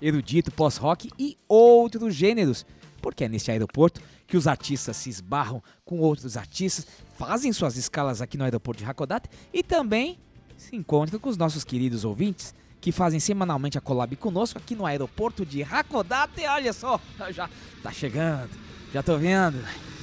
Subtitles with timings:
[0.00, 2.64] erudito, pós-rock e outros gêneros.
[3.02, 6.86] Porque é neste aeroporto que os artistas se esbarram com outros artistas,
[7.18, 10.18] fazem suas escalas aqui no aeroporto de Hakodate e também
[10.60, 14.84] se encontram com os nossos queridos ouvintes que fazem semanalmente a collab conosco aqui no
[14.86, 16.44] aeroporto de Hakodate.
[16.46, 17.00] Olha só,
[17.30, 17.48] já
[17.82, 18.50] tá chegando,
[18.92, 19.58] já tô vendo.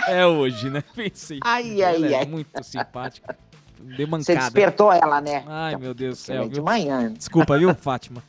[0.08, 0.84] É hoje, né?
[0.96, 1.40] Pensei.
[1.44, 2.26] Ai, ai, é ai.
[2.26, 3.38] muito simpática.
[3.88, 4.40] Você Demancada.
[4.40, 5.44] despertou ela, né?
[5.48, 7.12] Ai, meu Deus do céu, é de manhã.
[7.14, 8.24] Desculpa, viu, Fátima?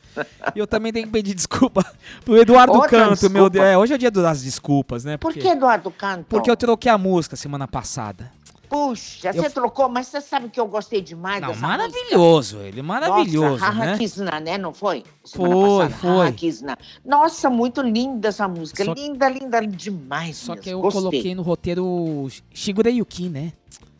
[0.55, 1.85] E eu também tenho que pedir desculpa
[2.23, 3.49] pro Eduardo Outra Canto, meu desculpa.
[3.49, 3.65] Deus.
[3.65, 5.17] É, hoje é o dia das desculpas, né?
[5.17, 6.25] Por que Eduardo Canto?
[6.29, 8.31] Porque eu troquei a música semana passada.
[8.69, 13.63] Puxa, Eu- você trocou, mas você sabe que eu gostei demais Não, maravilhoso, ele maravilhoso,
[13.63, 13.97] Nossa, né?
[13.97, 14.57] Kizna, né?
[14.57, 15.05] Não foi?
[15.23, 16.75] Semana Foi, passada, foi.
[17.05, 18.83] Nossa, muito linda essa música.
[18.83, 20.63] Só- Linda, linda demais Só mesmo.
[20.63, 21.01] que eu Gostei.
[21.01, 23.53] coloquei no roteiro Shigure Yuki, né?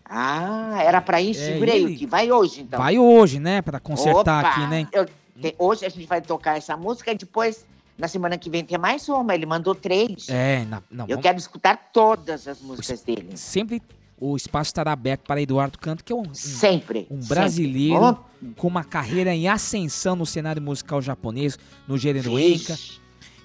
[0.09, 2.79] Ah, era pra ir, É, ele- que vai hoje, então.
[2.79, 3.61] Vai hoje, né?
[3.61, 4.49] Pra consertar Opa!
[4.49, 4.87] aqui, né?
[4.91, 7.65] Eu- te- hoje a gente vai tocar essa música e depois,
[7.97, 9.35] na semana que vem, tem mais uma.
[9.35, 10.27] Ele mandou três.
[10.29, 13.29] É, na- não, Eu vamos- quero escutar todas as músicas dele.
[13.35, 13.81] sempre
[14.19, 17.05] o espaço estará aberto para Eduardo Canto, que é um, um- Sempre.
[17.11, 17.27] um sempre.
[17.35, 22.75] brasileiro Oh, com uma carreira em ascensão no cenário musical japonês, no gênero Enka.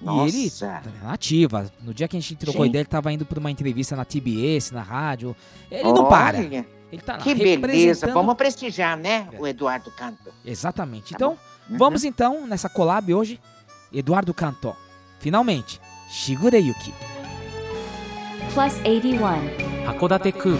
[0.00, 0.36] E Nossa.
[0.36, 1.70] ele tá na ativa.
[1.82, 2.70] No dia que a gente trocou Gente.
[2.72, 5.34] ideia, ele tava indo para uma entrevista na TBS, na rádio.
[5.70, 6.38] Ele não para.
[6.38, 7.56] Olha, Ele tá lá Que beleza.
[7.66, 9.28] representando- Vamos prestigiar, né?
[9.38, 10.32] O Eduardo Canto.
[10.44, 11.10] Exatamente.
[11.10, 11.76] Tá então, Uhum.
[11.76, 13.38] vamos então nessa collab hoje.
[13.92, 14.74] Eduardo Canto.
[15.18, 16.94] Finalmente, Shigure Yuki.
[18.54, 19.50] plus 81.
[19.86, 20.58] 函館空港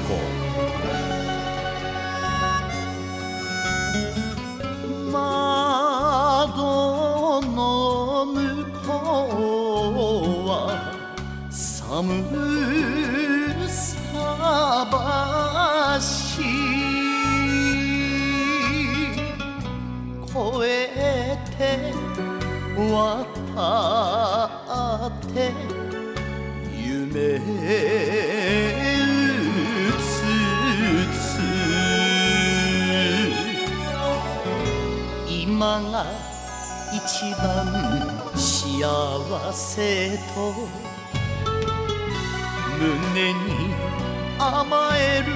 [6.49, 8.42] 窓の向こう
[10.46, 10.74] は
[11.52, 12.24] 寒
[13.68, 14.88] さ
[16.00, 16.42] 橋
[20.26, 21.62] 越えて
[22.92, 23.62] 渡
[25.08, 25.54] って
[26.76, 27.40] 夢う
[30.00, 30.02] つ
[31.14, 31.22] つ。
[35.30, 35.94] 今が
[36.92, 37.02] 一
[37.36, 38.13] 番
[39.54, 40.54] せと
[42.80, 43.74] 胸に
[44.40, 45.28] 甘える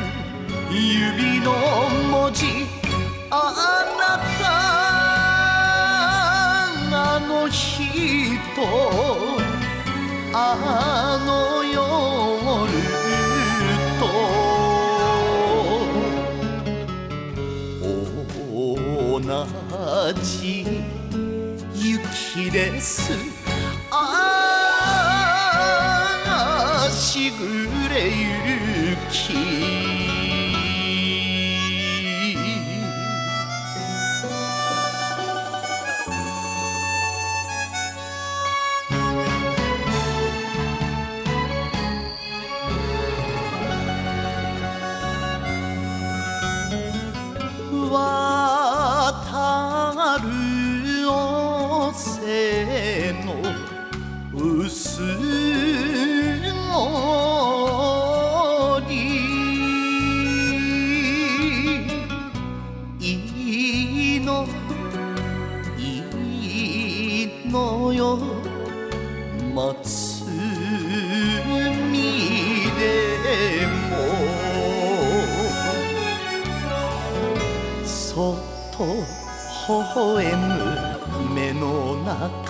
[0.72, 1.52] 指の
[2.10, 2.46] 文字。
[3.30, 3.54] あ
[4.00, 4.46] なた
[6.96, 7.78] あの人。
[10.34, 11.47] あの
[22.38, 23.12] 雪です。
[23.90, 24.46] あ
[26.86, 29.87] あしぐれゆき。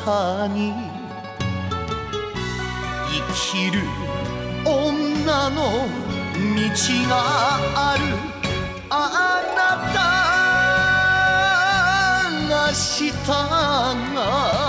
[0.08, 0.72] 中に
[3.12, 3.82] 生きる
[4.64, 6.48] 女の道
[7.10, 7.12] が
[7.76, 8.02] ある。
[8.90, 9.60] あな
[9.92, 10.00] た
[12.48, 13.34] がした
[14.16, 14.67] が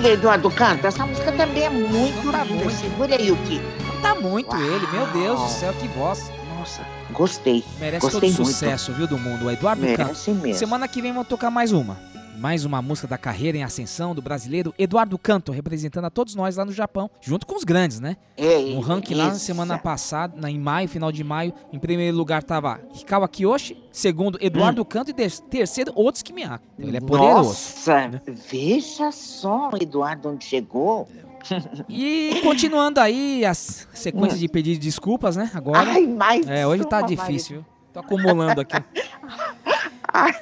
[0.00, 0.88] Maravilha, Eduardo Canta.
[0.88, 2.64] Essa música também é muito Tá linda.
[2.64, 2.70] muito.
[2.72, 3.60] Segura aí o que.
[4.00, 6.30] Tá muito ele, meu Deus do céu, que voz.
[6.58, 7.62] Nossa, gostei.
[7.78, 9.46] Merece Gostei todo o sucesso, viu, do mundo.
[9.46, 9.82] O Eduardo.
[9.82, 10.54] Merece mesmo.
[10.58, 11.98] Semana que vem vamos tocar mais uma.
[12.38, 16.56] Mais uma música da carreira em ascensão do brasileiro Eduardo Canto, representando a todos nós
[16.56, 18.16] lá no Japão, junto com os grandes, né?
[18.34, 22.16] É, No ranking lá na semana passada, na- em maio, final de maio, em primeiro
[22.16, 26.64] lugar tava Hikawa Kiyoshi, segundo Eduardo Canto e ter- terceiro Otsuki Miyako.
[26.78, 27.48] Então, ele é poderoso.
[27.50, 28.20] Nossa, né?
[28.50, 31.06] veja só, Eduardo, onde chegou.
[31.88, 35.50] E continuando aí as sequências de pedido de desculpas, né?
[35.54, 35.78] Agora.
[35.90, 37.66] Ai, mais É, hoje tá difícil, viu?
[37.92, 38.76] Tô acumulando aqui.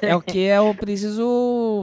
[0.00, 1.22] É o que eu preciso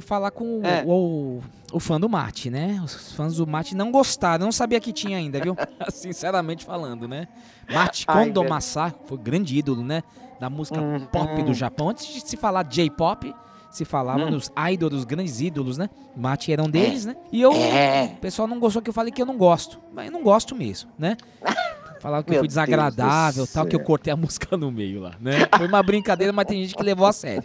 [0.02, 0.84] falar com o- É.
[0.86, 1.42] o,
[1.74, 2.82] o fã do Mate, né?
[2.84, 5.56] Os fãs do Mate não gostaram, não sabia que tinha ainda, viu?
[5.92, 7.28] Sinceramente falando, né?
[7.70, 10.04] Mate Ai, Kondo meu- Masa foi grande ídolo, né?
[10.40, 11.06] Da música Uhum.
[11.06, 11.90] pop do Japão.
[11.90, 13.34] Antes de se falar J-pop,
[13.72, 14.32] se falava Hum.
[14.32, 15.90] dos idols, dos grandes ídolos, né?
[16.16, 17.16] Mate era um deles, né?
[17.32, 18.12] E eu, É.
[18.14, 19.80] o pessoal não gostou que eu falei que eu não gosto.
[19.94, 21.18] Mas eu não gosto mesmo, né?
[22.02, 25.02] Falaram que eu Meu fui Deus desagradável, tal, que eu cortei a música no meio
[25.02, 25.48] lá, né?
[25.58, 27.44] Foi uma brincadeira, mas tem gente que levou a sério.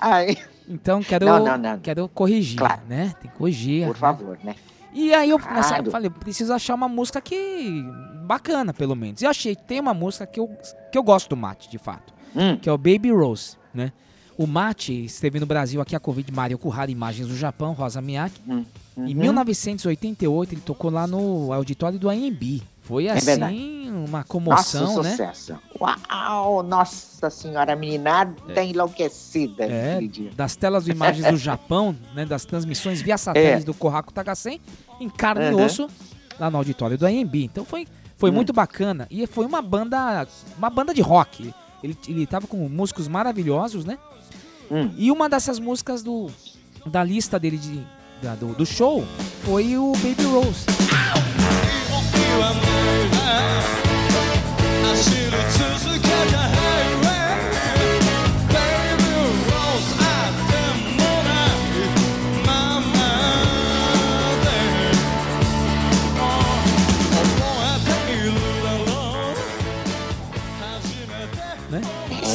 [0.00, 0.36] Ai,
[0.68, 1.78] Então quero, Não, não, não.
[1.80, 2.82] quero corrigir, Claro.
[2.88, 3.14] né?
[3.20, 3.86] Tem que corrigir.
[3.86, 3.98] por né?
[4.00, 4.54] favor, né?
[4.94, 5.86] E aí eu nessa, Claro.
[5.86, 7.82] eu falei, preciso achar uma música que
[8.26, 9.22] bacana, pelo menos.
[9.22, 10.48] E eu achei tem uma música que eu,
[10.90, 13.92] que eu gosto do Mate, de fato, Hum, que é o Baby Rose, né?
[14.38, 18.00] O Mate esteve no Brasil aqui a convite de Mario Kurara, Imagens do Japão, Rosa
[18.00, 18.40] Miyake.
[18.48, 18.64] hum,
[18.96, 19.20] Em uhum.
[19.20, 22.62] 1988 ele tocou lá no auditório do AMB.
[22.92, 23.90] Foi É assim verdade.
[24.06, 25.10] uma comoção, Nossa, né?
[25.12, 25.58] sucesso.
[25.80, 29.98] Uau, nossa senhora, a meninada tá enlouquecida É,
[30.36, 34.60] das telas de imagens do Japão, né, das transmissões via satélite do Kohaku Tagasen,
[35.00, 35.54] em carne e É.
[35.54, 35.64] Uhum.
[35.64, 35.88] osso,
[36.38, 37.34] lá no auditório do AMB.
[37.44, 37.86] Então foi,
[38.18, 38.34] foi Hum.
[38.34, 39.06] muito bacana.
[39.10, 40.26] E foi uma banda,
[40.58, 41.50] uma banda de rock.
[41.82, 43.96] Ele, ele tava com músicos maravilhosos, né?
[44.70, 44.90] Hum.
[44.98, 46.30] E uma dessas músicas do,
[46.84, 47.80] da lista dele de,
[48.22, 49.02] da- do, do show
[49.44, 50.66] foi o Baby Rose.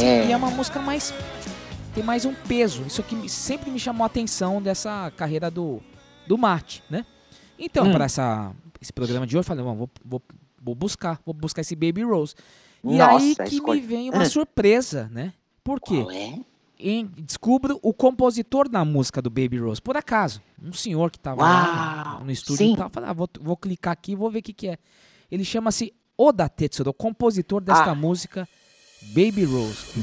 [0.08, 0.25] É.
[0.27, 1.13] E é uma música mais.
[1.94, 2.84] tem mais um peso.
[2.86, 5.82] Isso que sempre me chamou a atenção dessa carreira do,
[6.27, 7.06] do Mate, né?
[7.60, 7.92] Então, Hum.
[7.92, 10.22] para essa, esse programa de hoje, eu falei, "Bom, vou, vou,
[10.62, 12.34] vou buscar, vou buscar esse Baby Rose.
[12.84, 13.81] E Nossa, aí que escolha.
[13.81, 14.29] me vem uma Ah.
[14.29, 15.34] surpresa, né?
[15.63, 16.05] Por quê?
[16.12, 16.39] É?
[16.79, 20.41] Em- descubro o compositor da música do Baby Rose, por acaso.
[20.62, 22.74] Um senhor que tava lá no estúdio sim.
[22.74, 22.89] e tal.
[22.89, 24.77] Falei, ah, vou, vou clicar aqui e vou ver o que, que é.
[25.29, 27.96] Ele chama-se Oda Tetsuro, compositor desta Ah.
[27.96, 28.48] música
[29.13, 29.93] Baby Rose.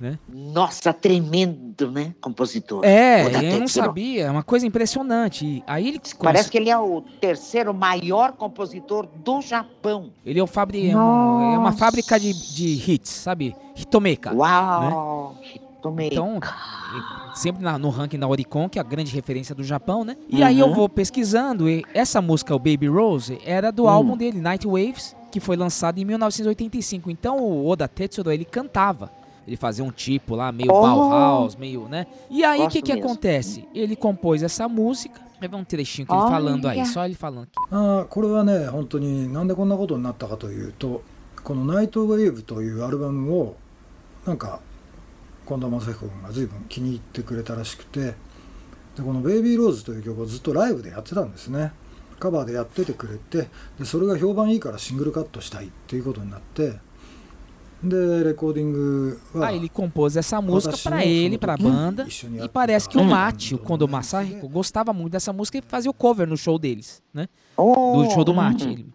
[0.00, 0.18] Né?
[0.32, 2.14] Nossa, tremendo, né?
[2.20, 2.84] Compositor.
[2.84, 5.64] É, eu não sabia, é uma coisa impressionante.
[5.66, 10.12] Aí ele Parece que ele é o terceiro maior compositor do Japão.
[10.24, 10.86] Ele é, fabri...
[10.86, 13.56] É, é uma fábrica de, de hits, sabe?
[13.74, 14.32] Hitomeka.
[14.32, 15.34] Uau!
[15.40, 15.61] Né?
[15.81, 16.07] Tomei.
[16.11, 20.03] Então, e- sempre na- no ranking da Oricon, que é a grande referência do Japão,
[20.03, 20.15] né?
[20.29, 20.73] E aí eu Uhum.
[20.73, 23.89] vou pesquisando, e essa música, o Baby Rose, era do Hum.
[23.89, 27.09] álbum dele, Night Waves, que foi lançado em 1985.
[27.11, 29.11] Então o Oda Tetsuro, ele cantava.
[29.45, 30.81] Ele fazia um tipo lá, meio Oh.
[30.81, 32.05] Bauhaus, meio, né?
[32.29, 33.09] E aí o que Gosto que mesmo.
[33.09, 33.65] acontece?
[33.73, 36.29] Ele compôs essa música, vai ver um trechinho que ele Olha.
[36.31, 37.53] falando aí, só ele falando aqui.
[37.71, 41.01] あーこれはね本当になんでこんなことになったかというと
[41.43, 43.55] この「ナイトウェーブ」というアルバムを
[44.25, 44.59] なんか
[45.47, 48.15] 近藤正彦君が随分気に入ってくれたらしくてで
[49.03, 51.71] この「ベイビーローズ」という曲をずっとライブでやってたんですね
[52.19, 56.79] カバーでやっててくれてでそれが評判いいからシングルカットしたいっていうことになって
[57.83, 62.03] でレコーディングは Aí ele compôs essa música Watashi pra no ele, Sono pra Toki banda.
[62.07, 63.61] Ishoni E Yatte parece que o Kara Mate, o Hum.
[63.63, 67.29] Kondo Masahiko, gostava muito dessa música e fazia o cover no show deles, né?
[67.55, 68.65] Oh, Do show do Mate.
[68.67, 68.71] hum.
[68.71, 68.93] Ele-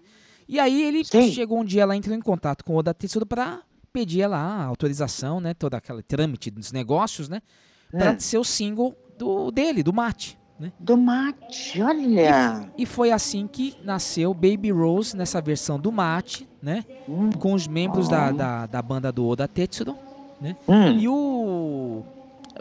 [0.49, 1.30] E aí ele Sim.
[1.30, 3.61] chegou um dia lá, entrou em contato com o Oda Tetsudo pra
[3.97, 5.55] pedir lá a autorização, né?
[5.55, 7.41] Todo aquele trâmite dos negócios, né?
[7.89, 8.19] Pra É.
[8.19, 10.71] ser o single do, dele, do Mate, né?
[10.79, 12.69] Do mate, olha.
[12.77, 16.85] E foi assim que nasceu Baby Rose nessa versão do Mate, né?
[17.09, 19.97] Hum, Com os membros da, da, da banda do Oda Tetsudo.
[20.67, 20.97] hum.
[20.99, 22.03] E o,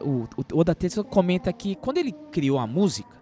[0.00, 0.24] o,
[0.54, 3.14] o Oda Tetsudo comenta que quando ele criou a música,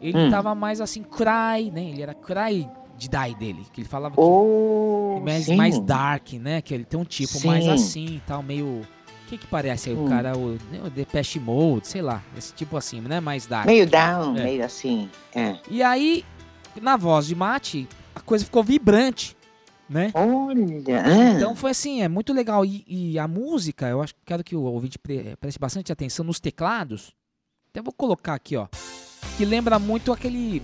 [0.00, 0.30] ele Hum.
[0.30, 1.84] tava mais assim, cry, né?
[1.90, 2.66] Ele era cry
[2.96, 5.56] de die dele, que ele falava que Oh, mais, sim.
[5.56, 6.60] mais dark, né?
[6.62, 7.70] Que ele tem um tipo mais Sim.
[7.70, 8.66] assim e tal, meio...
[8.66, 9.96] O que que parece aí?
[9.96, 10.08] O Hum.
[10.08, 12.22] cara, o, né, o Depeche Mode, sei lá.
[12.36, 13.18] Esse tipo assim, né?
[13.18, 13.66] Mais dark.
[13.66, 14.44] Meio down, É.
[14.44, 15.08] meio assim.
[15.34, 15.56] É.
[15.70, 16.22] E aí,
[16.82, 19.34] na voz de Mate, a coisa ficou vibrante,
[19.88, 20.10] né?
[20.12, 21.02] Olha.
[21.02, 21.30] ah.
[21.34, 22.62] Então foi assim, é muito legal.
[22.62, 26.26] E, e a música, eu acho que quero que o ouvinte pre- preste bastante atenção
[26.26, 27.14] nos teclados.
[27.70, 28.66] Até vou colocar aqui, ó.
[29.38, 30.60] Que lembra muito aquele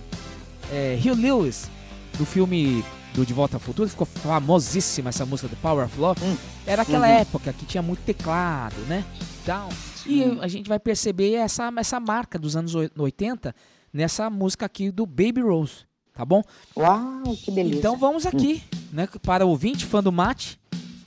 [0.71, 1.71] é, Hugh Lewis,
[2.18, 2.84] do filme
[3.14, 3.88] do De Volta ao Futuro.
[3.88, 6.24] Ficou famosíssima essa música do Power of Love.
[6.24, 6.36] Hum.
[6.66, 7.14] Era aquela Uhum.
[7.14, 9.04] época que tinha muito teclado, né?
[9.42, 9.68] Então,
[10.06, 13.54] e a gente vai perceber essa, essa marca dos anos oi- 80
[13.92, 15.84] nessa música aqui do Baby Rose,
[16.14, 16.42] tá bom?
[16.76, 17.76] Uau, que beleza.
[17.78, 19.06] Então vamos aqui, né?
[19.22, 20.58] Para o ouvinte, fã do mate,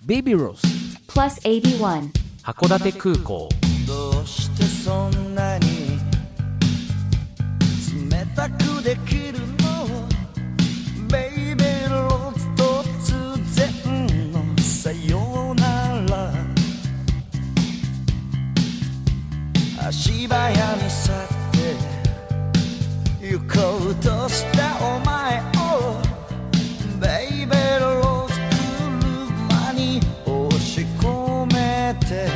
[0.02, 0.62] Baby Rose.
[1.08, 2.12] plus 81.
[2.44, 3.50] 函館空港
[3.86, 5.98] どうしてそんなに
[8.10, 9.11] 冷たくでき
[19.93, 21.17] 足早に去っ
[23.21, 26.01] て行こうとしたお前を
[26.99, 28.33] ベイベーローズ
[28.79, 32.27] 車に押し込めて。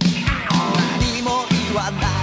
[0.00, 2.13] 何も言わない。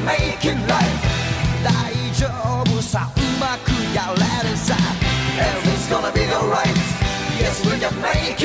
[0.00, 1.00] can make it right
[1.62, 2.26] 大丈
[2.64, 4.74] 夫さうまくやれるさ
[5.38, 6.66] Everything's gonna be alright
[7.38, 8.40] Yes we can make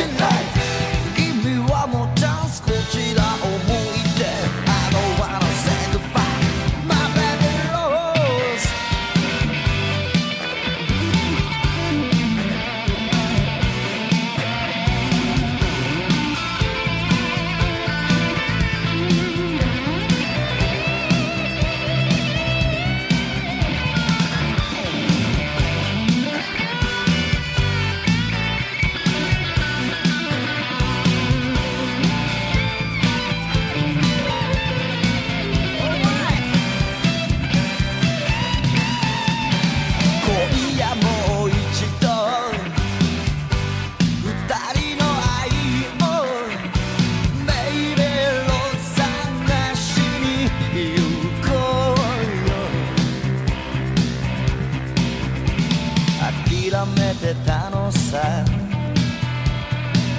[56.94, 58.44] めてたのさ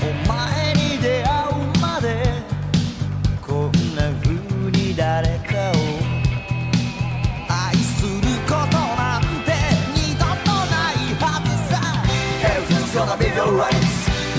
[0.02, 2.24] お前に出会うまで
[3.42, 4.34] こんな風
[4.72, 5.74] に誰かを
[7.48, 8.12] 愛する
[8.48, 9.54] ことなんて
[9.96, 11.80] 二度とないはずさ
[12.44, 13.74] Everything's gonna be alright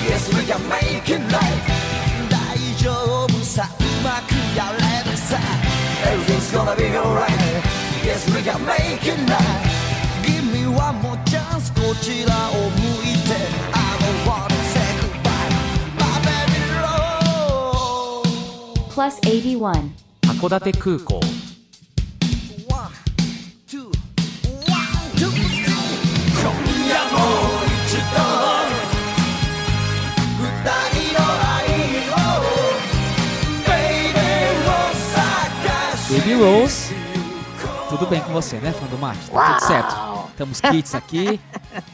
[0.08, 1.78] Yes we can make it right
[2.28, 2.92] 大丈
[3.26, 5.38] 夫さうまくやれるさ
[6.04, 7.28] Everything's gonna be alright
[8.04, 9.67] Yes we can make it right
[10.87, 13.35] Give me one more chance こちらを向いて
[13.73, 15.51] I don't wanna say goodbye
[15.99, 18.31] My baby Rose
[18.95, 19.91] plus 81.
[20.21, 22.93] 函館空港 One,
[23.67, 23.91] two,
[24.69, 25.67] one, two, three
[26.39, 26.47] 今
[26.87, 28.23] 夜もう一度
[30.39, 30.47] 二
[30.93, 31.67] 人の愛
[32.07, 32.15] を
[33.67, 33.69] ベ
[34.07, 34.71] イベーを
[35.11, 36.95] 探 Baby Rose.
[37.89, 39.29] Tudo bem com você, né, fã do Mate?
[39.29, 40.16] Tá tudo certo.
[40.38, 41.38] Temos kits aqui.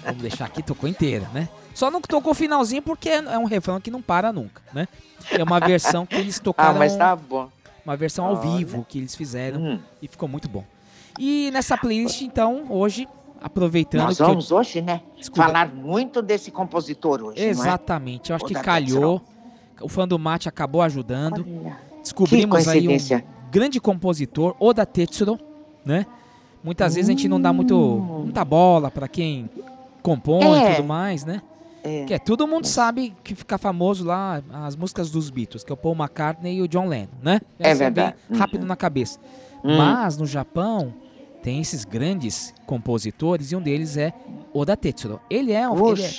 [0.05, 1.49] Vamos deixar aqui, tocou inteira, né?
[1.75, 4.87] Só não tocou o finalzinho porque é um refrão que não para nunca, né?
[5.33, 6.79] É uma versão que eles Ah, tocaram.
[6.79, 7.49] mas tá bom.
[7.85, 8.57] Uma versão ao Olha.
[8.57, 9.81] vivo que eles fizeram Hum.
[10.01, 10.63] e ficou muito bom.
[11.19, 13.09] E nessa playlist, então, hoje,
[13.43, 15.01] aproveitando Nós que eu- vamos hoje, né?
[15.17, 15.47] Desculpa.
[15.47, 17.49] Falar muito desse compositor hoje, é?
[17.49, 19.21] Exatamente, eu acho que calhou.
[19.81, 21.45] O fã do mate acabou ajudando.
[22.03, 25.39] Descobrimos Que aí um grande compositor, Oda Tetsuro,
[25.85, 26.07] né?
[26.65, 29.49] Muitas vezes a gente não dá muito, muita bola pra quem
[30.03, 30.75] compõe e É.
[30.77, 31.43] tudo mais, né?
[31.83, 32.05] É.
[32.07, 35.75] Que é, todo mundo sabe que fica famoso lá as músicas dos Beatles, que é
[35.75, 37.41] o Paul McCartney e o John Lennon, né?
[37.59, 38.15] É Essa verdade.
[38.29, 39.19] bem rápido na cabeça.
[39.63, 39.77] Hum.
[39.77, 40.95] Mas no Japão
[41.43, 44.15] tem esses grandes compositores e um deles é
[44.55, 45.21] Oda Tetsuro.
[45.29, 46.11] Ele é um, ele é,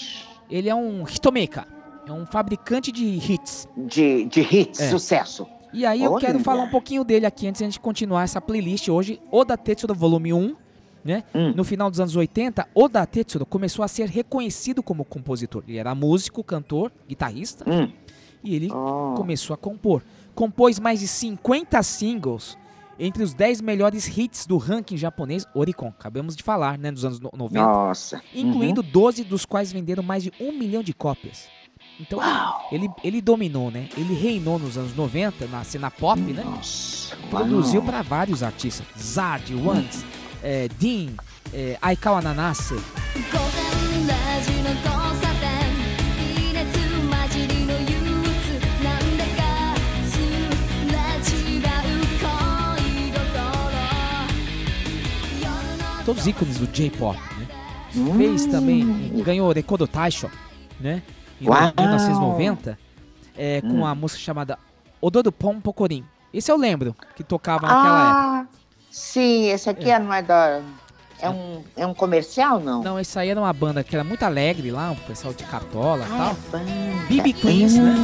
[0.51, 1.65] ele é um hitmaker,
[2.07, 3.67] é um fabricante de hits.
[3.75, 4.89] de, de hits, É.
[4.91, 5.47] sucesso.
[5.75, 6.25] E aí eu Olha.
[6.25, 9.19] quero falar um pouquinho dele aqui antes de a gente continuar essa playlist hoje.
[9.31, 10.55] Oda Tetsuro volume 1,
[11.03, 11.23] né?
[11.33, 11.53] Hum.
[11.55, 15.63] No final dos anos 80, Oda Tetsuro começou a ser reconhecido como compositor.
[15.67, 17.91] Ele era músico, cantor, guitarrista Hum.
[18.43, 19.13] e ele Oh.
[19.17, 20.01] começou a compor.
[20.33, 22.57] Compôs mais de 50 singles
[22.97, 25.87] entre os 10 melhores hits do ranking japonês Oricon.
[25.87, 27.61] Acabamos de falar, né, nos anos no- 90.
[27.65, 28.21] Nossa.
[28.33, 31.49] Incluindo 12 dos quais venderam mais de um milhão de cópias.
[31.99, 32.19] Então
[32.71, 33.87] ele, ele dominou, né?
[33.97, 36.43] Ele reinou nos anos 90 na cena pop, né?
[36.43, 40.07] Nossa, Produziu para vários artistas: Zad, Wanks, hum.
[40.43, 41.13] é, Dean,
[41.53, 42.75] é, Aikawa Nanase.
[56.05, 57.47] Todos ícones do J-pop, né?
[57.95, 58.15] Hum.
[58.15, 58.85] Fez também,
[59.23, 60.29] ganhou Rekodo Taisho,
[60.79, 61.01] né?
[61.41, 61.73] Em Uau.
[61.77, 62.77] 1990,
[63.37, 63.85] eh, com Hum.
[63.85, 64.57] a música chamada
[65.01, 66.03] Ododo Pom Pocorin.
[66.33, 68.21] Esse eu lembro, que tocava naquela época.
[68.21, 68.45] Ah,
[68.91, 70.61] sim, esse aqui não é da...
[71.21, 72.83] É um, é um comercial, não?
[72.83, 76.05] Não, esse aí era uma banda que era muito alegre lá, o pessoal de Cartola
[76.05, 76.59] e Ah, tal.
[76.59, 77.05] é banda.
[77.07, 77.95] BB Queens, né?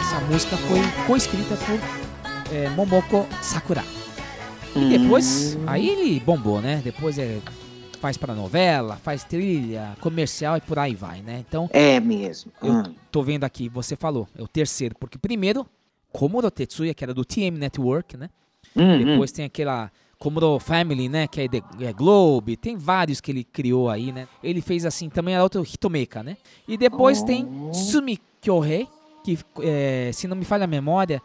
[0.00, 1.78] Essa música foi coescrita por
[2.50, 3.84] eh, Momoko Sakura.
[4.76, 5.64] E depois, Hum.
[5.66, 6.80] aí ele bombou, né?
[6.84, 7.38] Depois é,
[8.00, 11.44] faz pra novela, faz trilha, comercial e por aí vai, né?
[11.46, 12.52] Então, É mesmo.
[12.62, 12.94] eu Hum.
[13.10, 15.66] tô vendo aqui, você falou, é o terceiro, porque primeiro,
[16.12, 18.30] Komuro Tetsuya, que era do TM Network, né?
[18.76, 21.26] Hum, Depois tem aquela Komuro Family, né?
[21.26, 22.56] Que é, The, é Globe.
[22.56, 24.28] Tem vários que ele criou aí, né?
[24.42, 26.36] Ele fez assim, também era outro Hitomeka, né?
[26.68, 28.86] E depois tem Sumi Kyohei,
[29.24, 31.22] que, é, se não me falha a memória,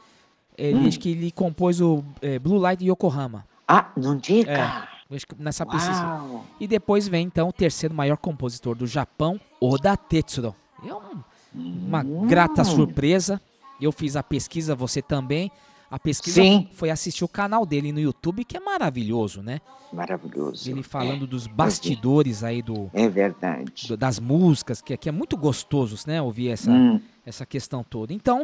[0.58, 3.46] ele, acho que ele compôs o é, Blue Light Yokohama.
[3.68, 4.52] Ah, não diga.
[4.52, 4.96] É.
[5.38, 6.20] Nessa pesquisa.
[6.60, 10.56] E depois vem, então, o terceiro maior compositor do Japão, Oda Tetsuro.
[10.84, 11.24] É um-
[11.56, 13.40] uma grata surpresa.
[13.80, 15.52] Eu fiz a pesquisa, você também.
[15.92, 16.68] A pesquisa Sim.
[16.74, 19.62] foi assistir o canal dele no YouTube, que é maravilhoso, né?
[19.94, 20.70] Maravilhoso.
[20.70, 23.88] Ele falando dos bastidores aí do, É verdade.
[23.88, 26.22] do- das músicas, que, que é muito gostoso, né?
[26.22, 27.00] Ouvir essa, Hum.
[27.26, 28.12] essa questão toda.
[28.12, 28.44] Então,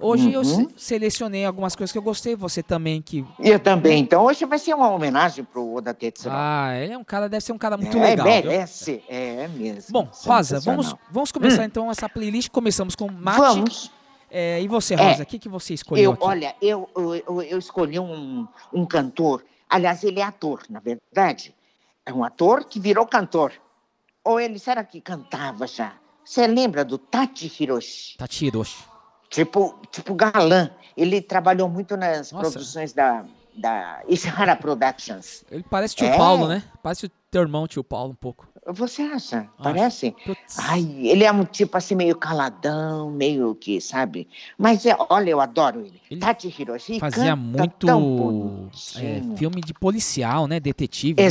[0.00, 0.68] hoje eu Uhum.
[0.68, 2.34] se- selecionei algumas coisas que eu gostei.
[2.36, 3.24] Você também que...
[3.38, 4.00] Eu também.
[4.00, 6.34] Então hoje vai ser uma homenagem pro Oda Tetsuro.
[6.36, 8.26] Ah, ele é um cara, deve ser um cara muito é, legal.
[8.26, 8.34] viu?
[8.50, 9.02] merece.
[9.08, 9.92] É mesmo.
[9.92, 12.48] Bom, Rosa, vamos, vamos começar então essa playlist.
[12.50, 13.38] Começamos com Mate.
[13.38, 13.90] Vamos.
[14.30, 14.96] É, e você, É.
[14.96, 16.22] Rosa, o que, que você escolheu Eu, aqui?
[16.24, 19.44] olha, eu, eu, eu- eu escolhi um, um cantor.
[19.68, 21.54] Aliás, ele é ator, na verdade.
[22.06, 23.52] É um ator que virou cantor.
[24.24, 25.94] Ou ele, será que cantava já?
[26.24, 28.16] Você lembra do Tachi Hiroshi?
[28.18, 28.84] Tachi Hiroshi.
[29.30, 30.70] Tipo, tipo galã.
[30.96, 32.50] Ele trabalhou muito nas Nossa.
[32.50, 33.24] produções da,
[33.56, 35.44] da Ishihara Productions.
[35.50, 36.16] Ele parece tio É.
[36.16, 36.62] Paulo, né?
[36.82, 38.48] Parece o teu irmão, tio Paulo, um pouco.
[38.66, 39.38] Você acha?
[39.38, 39.48] Acho.
[39.62, 40.14] Parece?
[40.24, 40.58] Putz.
[40.58, 44.28] Ai, ele é um tipo assim, meio caladão, meio que, sabe?
[44.58, 46.00] Mas é, olha, eu adoro ele.
[46.10, 50.60] Ele Tachi Hiroshi Fazia muito é, filme de policial, né?
[50.60, 51.20] Detetive.
[51.22, 51.28] né?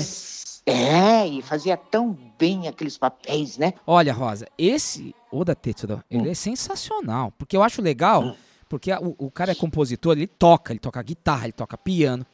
[0.66, 3.74] É, e fazia tão bem aqueles papéis, né?
[3.88, 6.32] Olha, Rosa, esse Oda Tetsuro, ele Hum.
[6.32, 7.34] é sensacional.
[7.38, 8.36] Porque eu acho legal,
[8.68, 12.26] porque a- o, o cara é compositor, ele toca, ele toca guitarra, ele toca piano.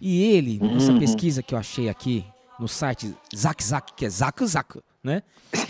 [0.00, 0.98] E ele, nessa Uhum.
[0.98, 2.24] pesquisa que eu achei aqui
[2.58, 5.22] no site Zak Zak, que é Zaku Zaku, né?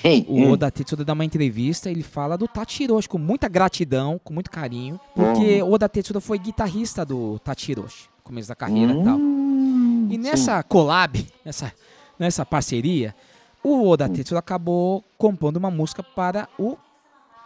[0.02, 0.26] Sim.
[0.28, 4.50] O Oda Tetsuda dá uma entrevista, ele fala do Tachiroshi com muita gratidão, com muito
[4.50, 9.18] carinho, porque o Oda Tetsuda foi guitarrista do Tachiroshi, no começo da carreira e tal.
[10.10, 11.72] E nessa collab, nessa,
[12.18, 13.14] nessa parceria,
[13.62, 16.76] o Oda Tetsuda acabou compondo uma música para o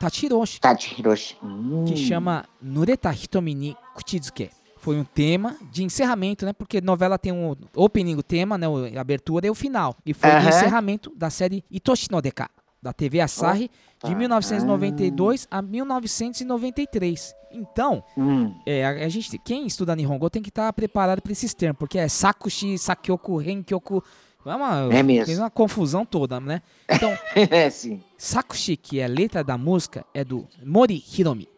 [0.00, 1.36] Tachiroshi, Tachi Hiroshi.
[1.42, 1.84] Hum.
[1.86, 4.50] que chama Nureta Hitomi ni Kuchizuke.
[4.76, 6.52] foi um tema de encerramento, né?
[6.52, 8.66] Porque novela tem um opening, o tema, né?
[8.96, 9.96] A abertura e o final.
[10.06, 10.48] E foi o Aham.
[10.48, 12.48] encerramento da série Itoshi no Deka,
[12.82, 13.70] da TV Asahi,
[14.04, 17.34] de 1992 a 1993.
[17.50, 18.54] Então, Hum.
[18.66, 22.08] é, a, gente, quem estuda Nihongo tem que estar preparado para esses termos, porque é
[22.08, 24.02] Sakushi, Sakyoku, Renkyoku,
[24.46, 25.34] é uma, É mesmo.
[25.42, 26.62] uma confusão toda, né?
[26.88, 27.10] Então,
[27.50, 28.02] É, sim.
[28.16, 31.48] Sakushi, que é a letra da música, é do Mori Hiromi,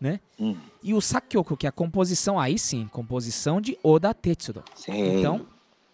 [0.00, 0.20] né?
[0.38, 0.56] Hum.
[0.82, 4.62] E o Sakyoku, que é a composição, aí sim, composição de Oda Tetsuro.
[4.76, 5.18] Sei.
[5.18, 5.46] Então,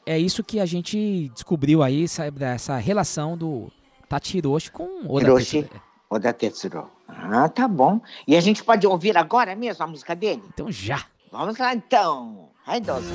[0.04, 3.72] é isso que a gente descobriu aí, essa, essa relação do
[4.14, 5.82] Tachiroshi com Oda Hiroshi Tetsuro.
[6.10, 6.90] Oda Tetsuro.
[7.08, 8.00] Ah, tá bom.
[8.26, 10.42] E a gente pode ouvir agora mesmo a música dele?
[10.52, 11.04] Então já.
[11.32, 12.50] Vamos lá então.
[12.66, 13.12] Ai, Dosa.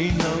[0.00, 0.39] う岸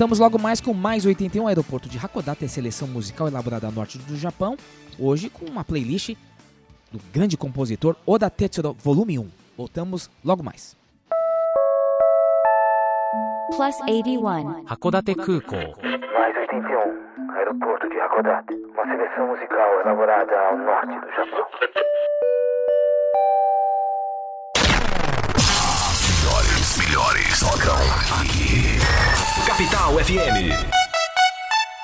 [0.00, 4.16] Voltamos logo mais com mais 81 Aeroporto de Hakodate, seleção musical elaborada a norte do
[4.16, 4.56] Japão,
[4.98, 6.16] hoje com uma playlist
[6.90, 9.28] do grande compositor Oda Tetsuro, volume 1.
[9.58, 10.74] Voltamos logo mais.
[13.54, 14.64] Plus 81.
[14.66, 15.76] Hakodate Kukou.
[16.14, 17.32] Mais 81.
[17.36, 18.54] Aeroporto de Hakodate.
[18.54, 21.46] Uma seleção musical elaborada ao norte do Japão.
[26.76, 27.76] Melhores, melhores tocam
[28.20, 28.78] aqui.
[29.46, 30.54] Capital FM.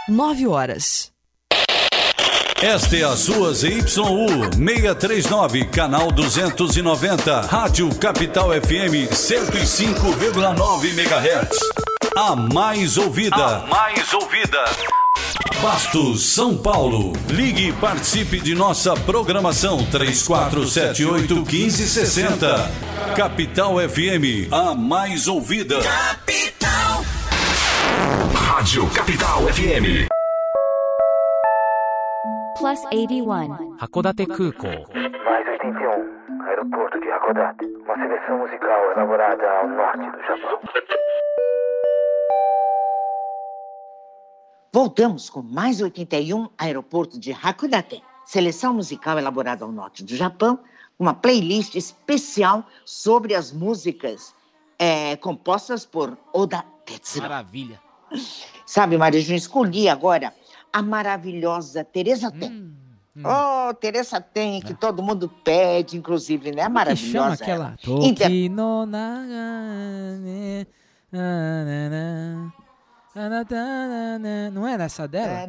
[0.09, 1.13] 9 horas.
[2.63, 3.83] Esta é a sua ZYU
[4.55, 11.59] 639, canal 290, Rádio Capital FM 105,9 MHz.
[12.17, 13.37] A mais ouvida.
[13.37, 14.65] A mais ouvida.
[15.63, 17.13] Bastos São Paulo.
[17.29, 22.71] Ligue e participe de nossa programação 3478 1560.
[23.17, 25.77] Capital FM, a mais ouvida.
[25.81, 27.03] Capital.
[28.35, 30.07] Rádio Capital FM.
[32.59, 33.77] Plus 81.
[33.81, 34.67] Hakodate Kuko.
[34.69, 36.47] Mais 81.
[36.49, 37.65] Aeroporto de Hakodate.
[37.85, 40.61] Uma seleção musical elaborada ao norte do Japão.
[44.77, 48.03] Voltamos com mais 81 Aeroporto de Hakodate.
[48.27, 50.59] Seleção musical elaborada ao norte do Japão,
[50.99, 54.35] uma playlist especial sobre as músicas
[54.79, 57.23] eh, compostas por Oda Tetsuro.
[57.23, 57.81] Maravilha.
[58.67, 60.35] Sabe, Maria escolhi agora
[60.71, 62.51] a maravilhosa Teresa Tem.
[62.51, 62.75] Hum,
[63.25, 66.57] Oh, Teresa Tem, que todo mundo pede, inclusive, né?
[66.57, 67.33] Que chama Maravilhosa.
[67.33, 67.79] aquela.
[67.83, 68.05] ela.
[68.05, 68.31] Inter-
[74.53, 75.47] Não era essa dela?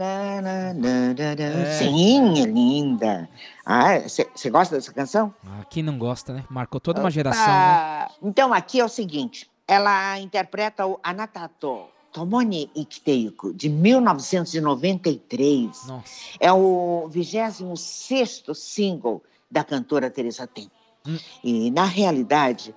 [1.43, 1.77] É.
[1.77, 3.30] Sim, é linda.
[3.65, 5.34] Ah, você gosta dessa canção?
[5.45, 6.45] Ah, Quem não gosta, né?
[6.49, 8.08] Marcou toda uma geração, né?
[8.23, 15.88] Então, aqui é o seguinte: ela interpreta o Anatato Tomoni Ikiteiku, de 1993.
[15.88, 16.06] Nossa.
[16.39, 20.71] É o 26 single da cantora Teresa Tem.
[21.06, 21.17] Hum.
[21.43, 22.73] E, na realidade,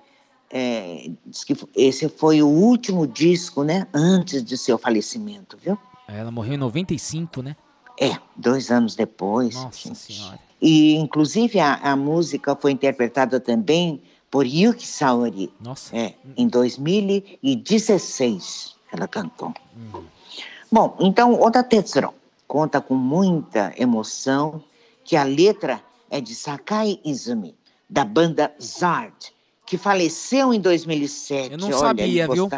[0.51, 3.87] é, diz que esse foi o último disco, né?
[3.93, 5.77] Antes de seu falecimento, viu?
[6.07, 7.55] Ela morreu em 95, né?
[7.99, 9.55] É, dois anos depois.
[9.55, 10.39] Nossa senhora.
[10.61, 15.51] E, inclusive, a, a música foi interpretada também por Yuki Saori.
[15.59, 15.95] Nossa.
[15.95, 19.53] É, em 2016 ela cantou.
[19.75, 20.03] Hum.
[20.71, 22.13] Bom, então, Oda Tetsuro
[22.47, 24.63] conta com muita emoção
[25.03, 27.55] que a letra é de Sakai Izumi,
[27.89, 29.33] da banda Zard,
[29.71, 31.53] que faleceu em 2007.
[31.53, 32.49] Eu não Olha, sabia, viu?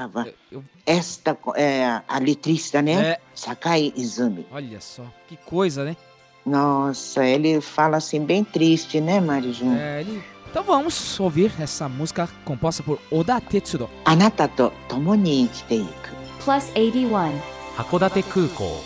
[0.51, 0.63] Eu...
[0.83, 2.93] Esta é a letrista, né?
[2.93, 3.19] É.
[3.35, 4.47] Sakai Izumi.
[4.51, 5.95] Olha só, que coisa, né?
[6.43, 9.75] Nossa, ele fala assim bem triste, né, Marijão?
[9.75, 10.23] É, ele...
[10.49, 13.87] Então vamos ouvir essa música composta por Oda Tetsudo.
[14.05, 16.09] Anata to tomo ni ikiteiku.
[16.43, 17.39] Plus 81.
[17.77, 18.83] Hakodate Kukou.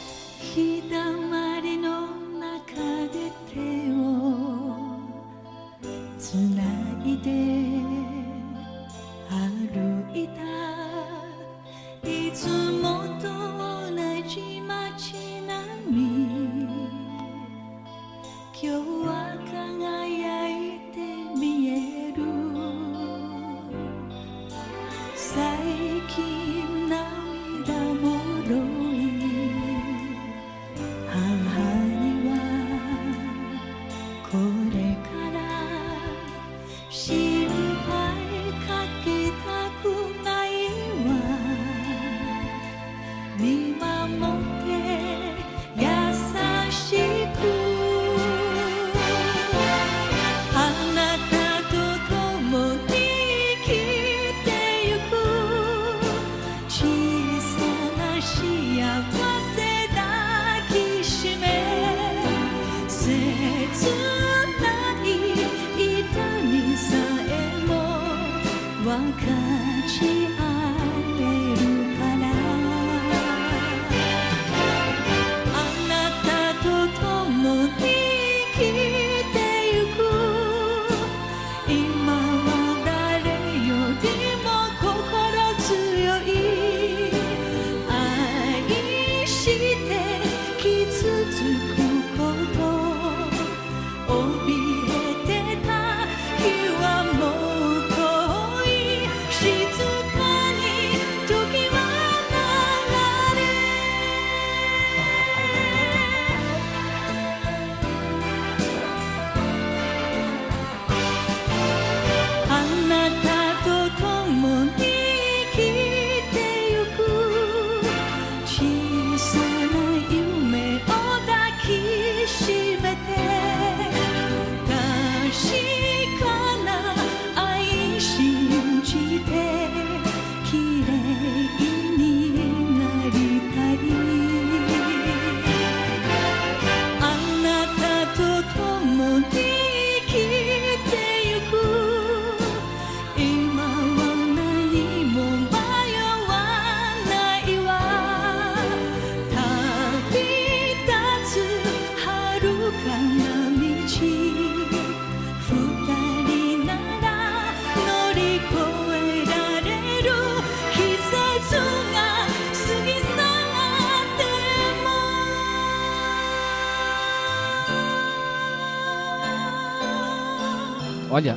[171.18, 171.36] Olha,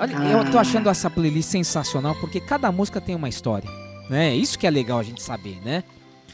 [0.00, 3.68] olha, eu tô achando essa playlist sensacional porque cada música tem uma história,
[4.08, 4.32] né?
[4.34, 5.82] Isso que é legal a gente saber, né?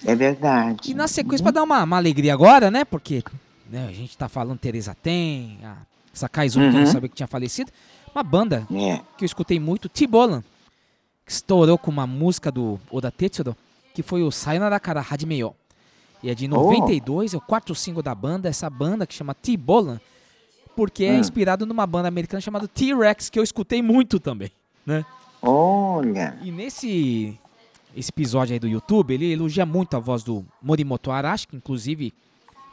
[0.04, 0.90] É verdade.
[0.90, 2.84] E na sequência, pra dar uma, uma alegria agora, né?
[2.84, 3.22] Porque
[3.70, 5.76] né, a gente tá falando Teresa Tem, a
[6.12, 6.92] Sakai Zuki, que eu não Uhum.
[6.92, 7.70] sabia que tinha falecido.
[8.14, 9.00] Uma banda É.
[9.16, 10.44] que eu escutei muito, Tibolan,
[11.24, 13.56] que estourou com uma música do Oda Tetsuro,
[13.94, 15.54] que foi o Sayonara Kara Hajimeyo.
[16.22, 19.98] E é de 92, é o quarto single da banda, essa banda que chama Tibolan,
[20.76, 21.20] porque é Hum.
[21.20, 24.50] inspirado numa banda americana chamada T-Rex, que eu escutei muito também,
[24.86, 25.04] né?
[25.40, 26.38] Olha.
[26.42, 27.38] E nesse
[27.94, 32.12] esse episódio aí do YouTube, ele elogia muito a voz do Morimoto Arashi, que inclusive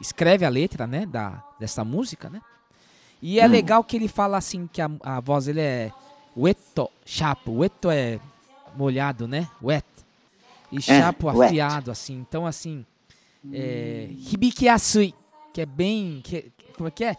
[0.00, 2.40] escreve a letra, né, da, dessa música, né?
[3.20, 3.50] E é Hum.
[3.50, 5.92] legal que ele fala assim que a, a voz ele é
[6.34, 7.52] weto, chapo.
[7.58, 8.18] Weto é
[8.74, 9.46] molhado, né?
[9.62, 9.84] Wet.
[10.72, 11.48] E chapo wet.
[11.48, 12.14] afiado, assim.
[12.14, 12.86] Então, assim,
[13.52, 15.12] é, hibiki yasui,
[15.52, 16.20] que é bem...
[16.24, 17.16] Que, como é que é?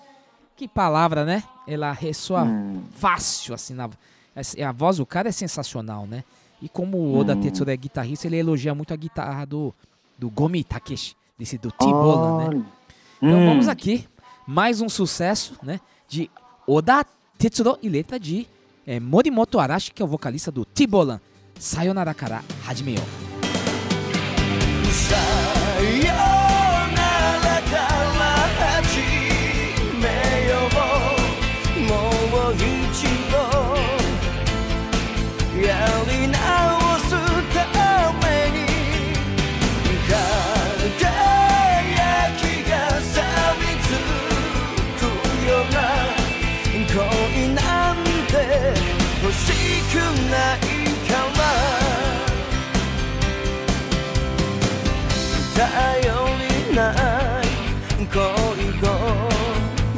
[0.62, 1.44] Que palavra, né?
[1.68, 2.84] Ela ressoa Hum.
[2.94, 3.90] fácil, assim, na,
[4.36, 6.24] essa- a voz do cara é sensacional, né?
[6.62, 7.38] E como o Oda Hum.
[7.40, 9.74] Tetsuro é guitarrista, ele elogia muito a guitarra do,
[10.20, 12.48] do Gomi Takeshi, desse do T-Bola, né?
[12.50, 12.66] Olha.
[13.24, 13.46] Então Hum.
[13.48, 14.08] vamos aqui,
[14.46, 15.80] mais um sucesso, né?
[16.08, 16.30] De
[16.68, 17.04] Oda
[17.40, 18.46] Tetsuro e letra de
[18.86, 21.20] eh, Morimoto Arashi, que é o vocalista do T-Bolan.
[21.58, 23.02] Sayonara Kara Hajimeyo.
[55.54, 55.68] 頼
[56.38, 56.82] りな
[57.42, 57.46] い
[58.08, 58.16] 恋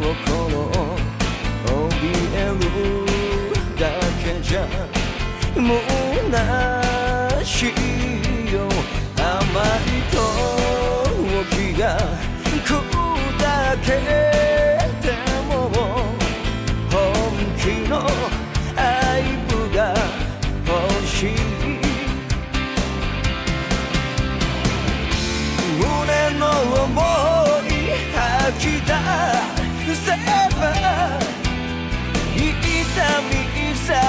[0.01, 0.97] 心を
[1.65, 1.71] 怯
[2.35, 2.65] える
[3.79, 3.81] だ
[4.23, 4.59] けじゃ
[5.55, 5.75] も
[6.25, 6.35] うな
[7.43, 7.67] し
[8.51, 8.67] よ
[9.15, 11.83] 甘い時が
[12.65, 12.75] 砕
[13.85, 14.22] け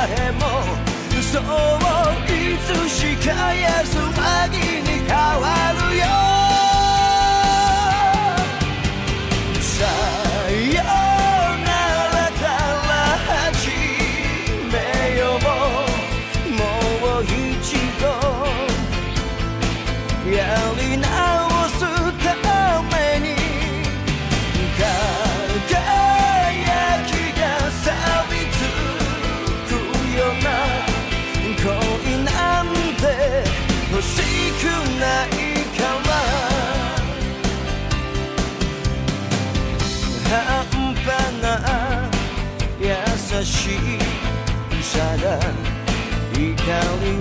[0.08, 0.40] えも
[1.18, 1.42] 嘘を
[2.28, 6.04] いつしか安らぎに変わるよ
[9.60, 10.13] さあ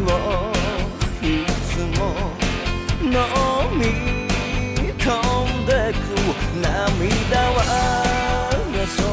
[0.06, 0.52] を
[1.22, 1.26] い
[1.70, 2.02] つも
[3.02, 3.08] 飲
[3.78, 3.82] み
[4.98, 5.06] 込
[5.46, 5.96] んでく
[6.62, 6.72] 涙
[7.52, 7.60] は
[8.88, 9.08] そう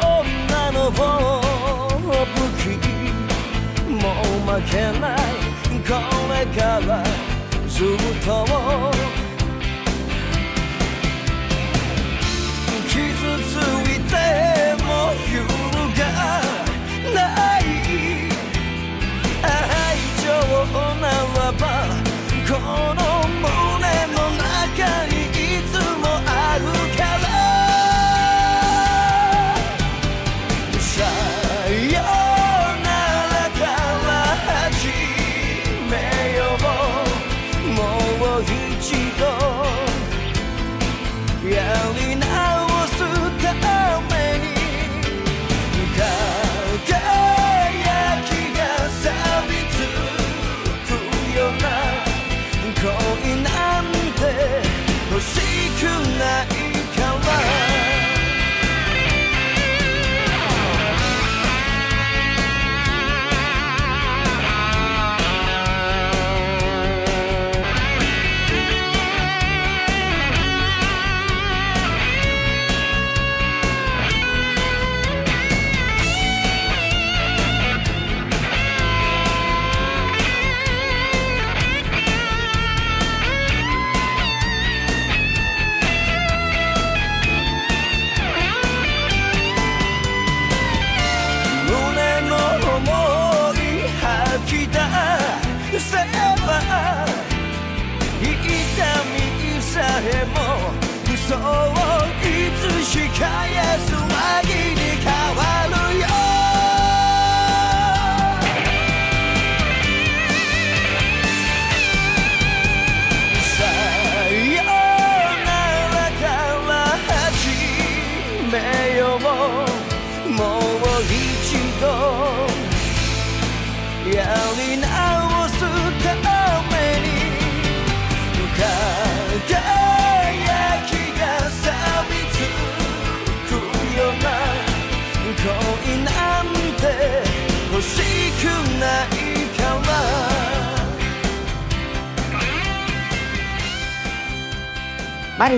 [0.00, 0.96] 女の武
[2.58, 2.64] 器
[3.90, 5.18] もう負けない
[5.86, 5.90] こ
[6.32, 6.90] れから
[7.68, 7.86] ずっ
[8.24, 8.30] と
[12.88, 12.94] 傷
[13.42, 13.54] つ
[13.88, 14.45] いて
[21.52, 21.86] ば
[22.48, 23.15] この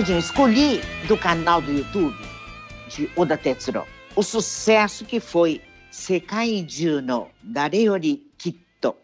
[0.07, 2.15] Escolhi do canal do YouTube
[2.87, 3.85] de Oda Tetsuro
[4.15, 8.95] o sucesso que foi Sekai Juno Dareyori Kitto.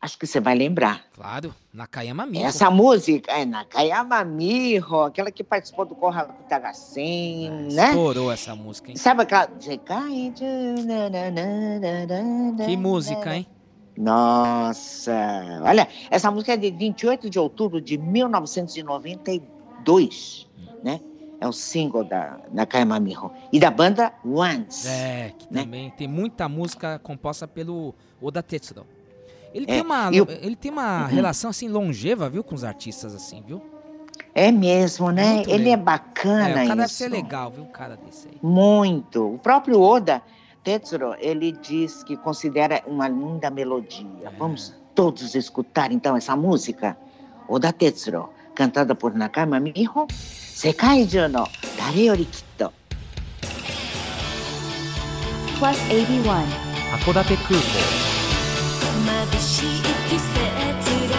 [0.00, 1.04] Acho que você vai lembrar.
[1.12, 2.46] Claro, Nakayama Miho.
[2.46, 7.88] Essa música é Nakayama Miho, aquela que participou do Corra do é, né?
[7.88, 8.96] Estourou essa música, hein?
[8.96, 11.10] Sabe aquela Sekai Juno...
[12.64, 13.46] Que música, hein?
[13.96, 15.12] Nossa,
[15.62, 19.57] olha, essa música é de 28 de outubro de 1992
[19.88, 20.46] dois,
[20.84, 21.00] né?
[21.40, 23.30] É um single da Nakayama Miho.
[23.50, 24.86] E da banda Once.
[24.86, 25.62] É, que né?
[25.62, 28.84] também tem muita música composta pelo Oda Tetsuro.
[29.54, 30.26] Ele, é, tem uma, eu...
[30.28, 31.06] ele tem uma uhum.
[31.06, 33.62] relação assim longeva, viu, com os artistas assim, viu?
[34.34, 35.42] É mesmo, é né?
[35.46, 36.76] Ele é bacana é, o cara isso.
[36.76, 38.38] deve ser legal, viu, o cara desse aí.
[38.42, 39.34] Muito.
[39.34, 40.20] O próprio Oda
[40.62, 44.06] Tetsuro, ele diz que considera uma linda melodia.
[44.24, 44.30] É.
[44.36, 46.94] Vamos todos escutar então essa música?
[47.48, 48.28] Oda Tetsuro,
[48.58, 51.46] cantado por Nakama Miho, 世界中の
[51.78, 52.72] 誰よりきっと。
[55.60, 57.64] Plus 81函館空港
[59.30, 60.28] 眩しい季節
[61.12, 61.18] が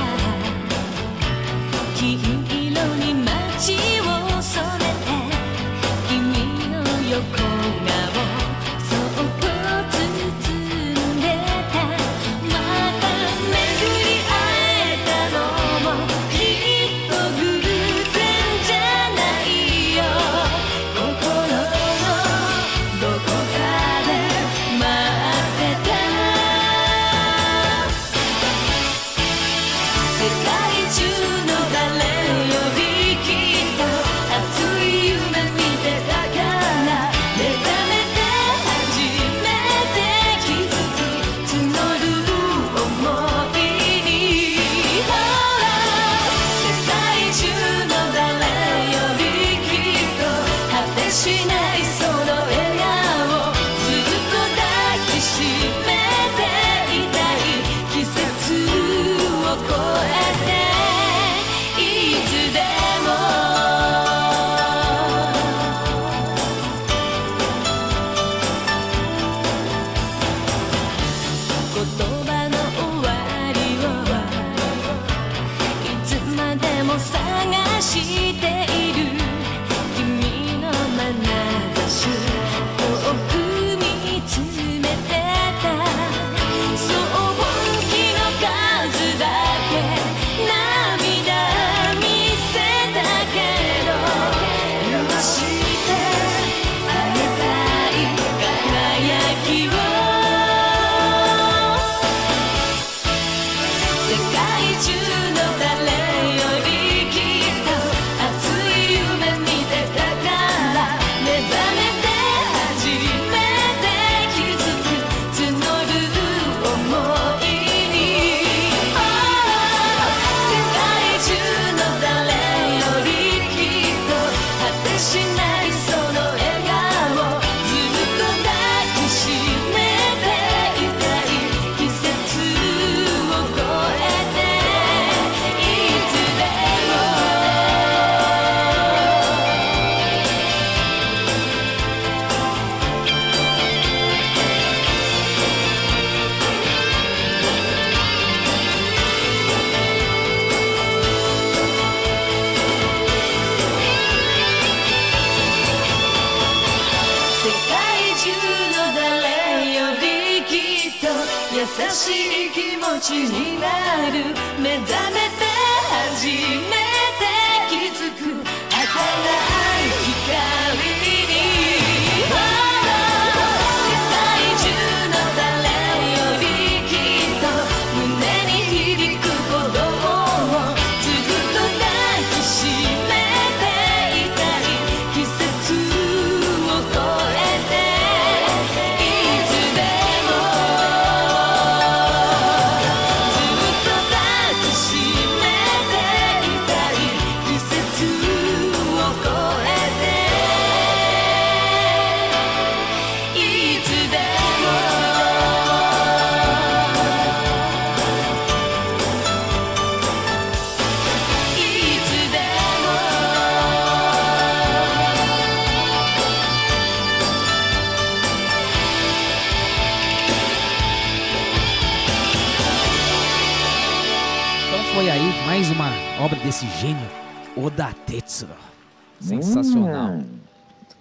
[229.73, 230.19] Sensacional.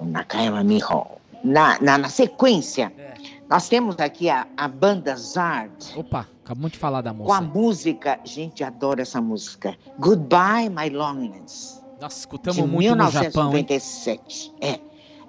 [0.00, 1.06] Hum, Nakayama Miho.
[1.44, 3.14] Na, na, na sequência, É.
[3.48, 5.72] nós temos aqui a, a banda Zard.
[5.96, 9.76] Opa, acabamos de falar da Com a música, gente, adora essa música.
[9.98, 11.80] Goodbye, My Loneliness.
[12.00, 13.64] Nossa, escutamos de muito no Japão, hein?
[13.68, 14.52] 1997.
[14.60, 14.80] É.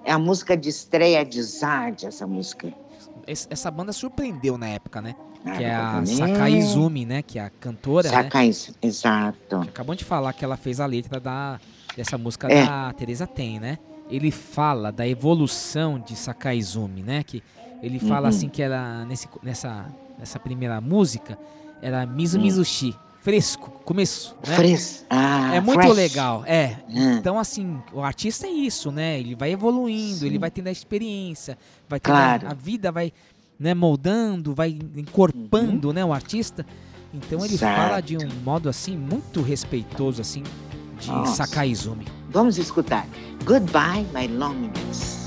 [0.04, 2.72] É a música de estreia de Zard, essa música.
[3.26, 5.14] Es- Essa banda surpreendeu na época, né?
[5.44, 6.16] Ah, que é a também.
[6.16, 7.22] Sakai Izumi, né?
[7.22, 8.14] Que é a cantora, né?
[8.22, 8.50] Sakai,
[8.82, 9.56] exato.
[9.62, 11.60] Acabamos de falar que ela fez a letra da,
[11.96, 12.64] dessa música É.
[12.66, 13.78] da Teresa Ten, né?
[14.10, 17.22] Ele fala da evolução de Sakai Izumi, né?
[17.22, 17.42] Que
[17.82, 18.26] ele fala Uhum.
[18.28, 19.86] assim que ela, nesse, nessa,
[20.18, 21.38] nessa primeira música,
[21.80, 22.42] era Mizu Hum.
[22.42, 24.56] Mizushi, fresco, começo, né?
[24.56, 25.94] Fres- ah, é muito fresh.
[25.96, 26.76] legal, é.
[26.88, 27.12] Hum.
[27.12, 29.18] Então, assim, o artista é isso, né?
[29.20, 31.56] Ele vai evoluindo, ele vai tendo a experiência,
[31.88, 32.48] vai tendo Claro.
[32.48, 33.12] a, a vida vai
[33.58, 36.64] né, moldando, vai encorpando, né, o artista.
[37.12, 37.58] Então ele Uhum.
[37.58, 40.42] Fala de um modo assim muito respeitoso assim
[41.06, 41.46] de Nossa.
[41.46, 42.06] Sakai Izumi.
[42.30, 43.06] Vamos escutar.
[43.44, 45.19] Goodbye, My Loneliness.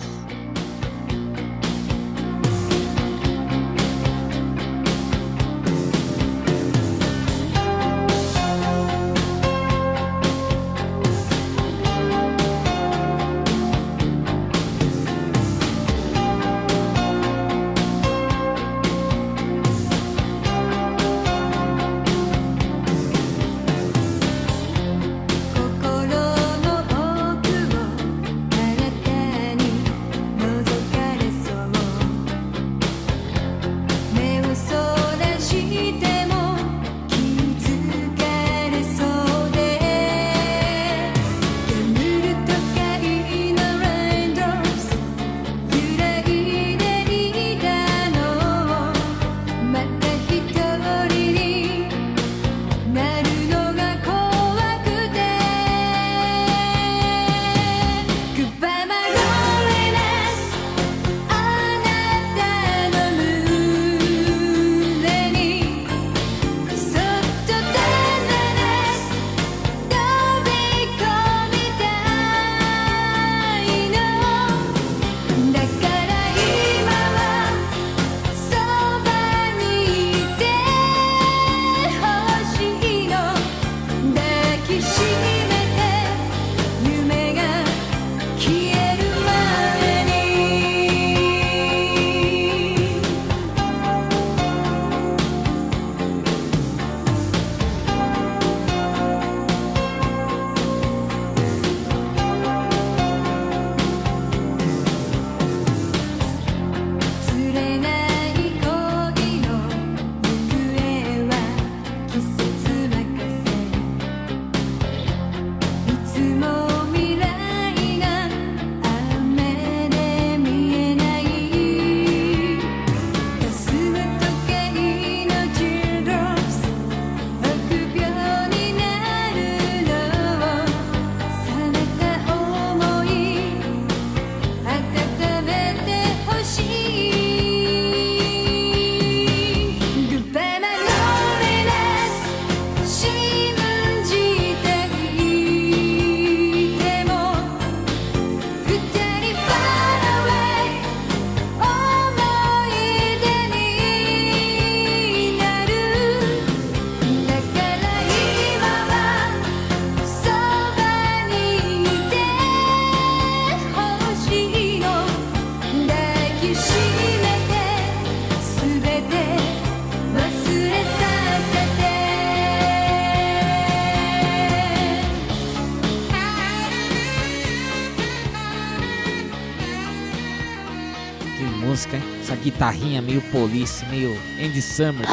[183.13, 185.09] Meio police, meio Andy Summers.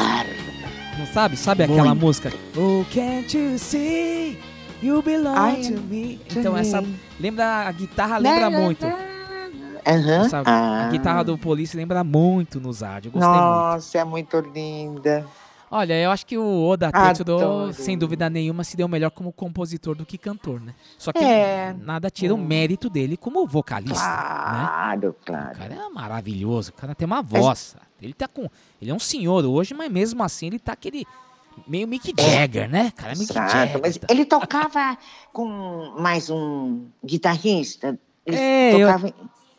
[0.97, 1.37] Não sabe?
[1.37, 1.99] Sabe aquela Muito.
[2.01, 2.31] música?
[2.57, 4.39] Oh, can't you see?
[4.81, 6.19] You belong to me.
[6.35, 6.83] Então, essa.
[7.19, 7.67] Lembra.
[7.67, 8.85] A guitarra lembra muito.
[8.85, 10.25] Aham.
[10.25, 10.85] Essa- Ah.
[10.87, 13.07] A guitarra do Police lembra muito no Zard.
[13.07, 13.41] Eu gostei muito.
[13.43, 15.25] Nossa, é muito linda.
[15.73, 17.07] Olha, eu acho que o Oda Adoro.
[17.23, 20.75] Tetsuro, sem dúvida nenhuma, se deu melhor como compositor do que cantor, né?
[20.97, 21.73] Só que É.
[21.79, 24.11] nada tira o mérito dele como vocalista, né?
[24.67, 25.51] Claro, claro.
[25.55, 27.77] O cara é maravilhoso, o cara tem uma voz.
[28.01, 28.49] Ele tá com.
[28.81, 31.05] Ele é um senhor hoje, mas mesmo assim ele tá aquele.
[31.67, 32.91] Meio Mick Jagger, né?
[32.95, 33.79] Cara, Mick Exato, Jagger.
[33.81, 34.97] mas ele tocava
[35.31, 37.97] com mais um guitarrista.
[38.25, 39.13] Ele É, eu- tocava em-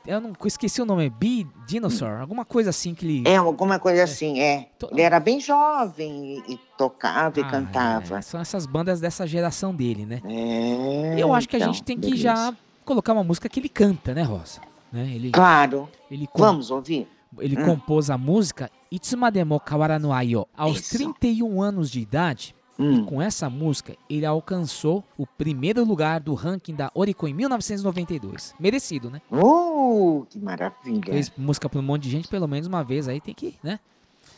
[0.07, 3.23] Eu não esqueci o nome, B Dinosaur, alguma coisa assim que ele.
[3.29, 4.69] É, alguma coisa assim, é.
[4.91, 8.19] Ele era bem jovem e, tocava e Ah, cantava.
[8.19, 10.21] é, são essas bandas dessa geração dele, né?
[10.25, 12.23] É, Eu acho que a então, gente tem que beleza.
[12.23, 14.61] já colocar uma música que ele canta, né, Rosa?
[14.93, 15.09] Né?
[15.15, 15.89] Ele, Claro.
[16.11, 17.07] Ele com- Vamos ouvir?
[17.39, 17.65] Ele Hum.
[17.65, 20.99] compôs a música Itsumademo Kawara no Ayo aos Isso.
[20.99, 22.55] 31 anos de idade.
[22.79, 22.95] Hum.
[22.95, 28.55] E com essa música, ele alcançou o primeiro lugar do ranking da Oricon em 1992.
[28.59, 29.21] Merecido, né?
[29.31, 31.03] Uh, que maravilha.
[31.13, 33.79] Fez música pra um monte de gente, pelo menos uma vez aí tem que, né?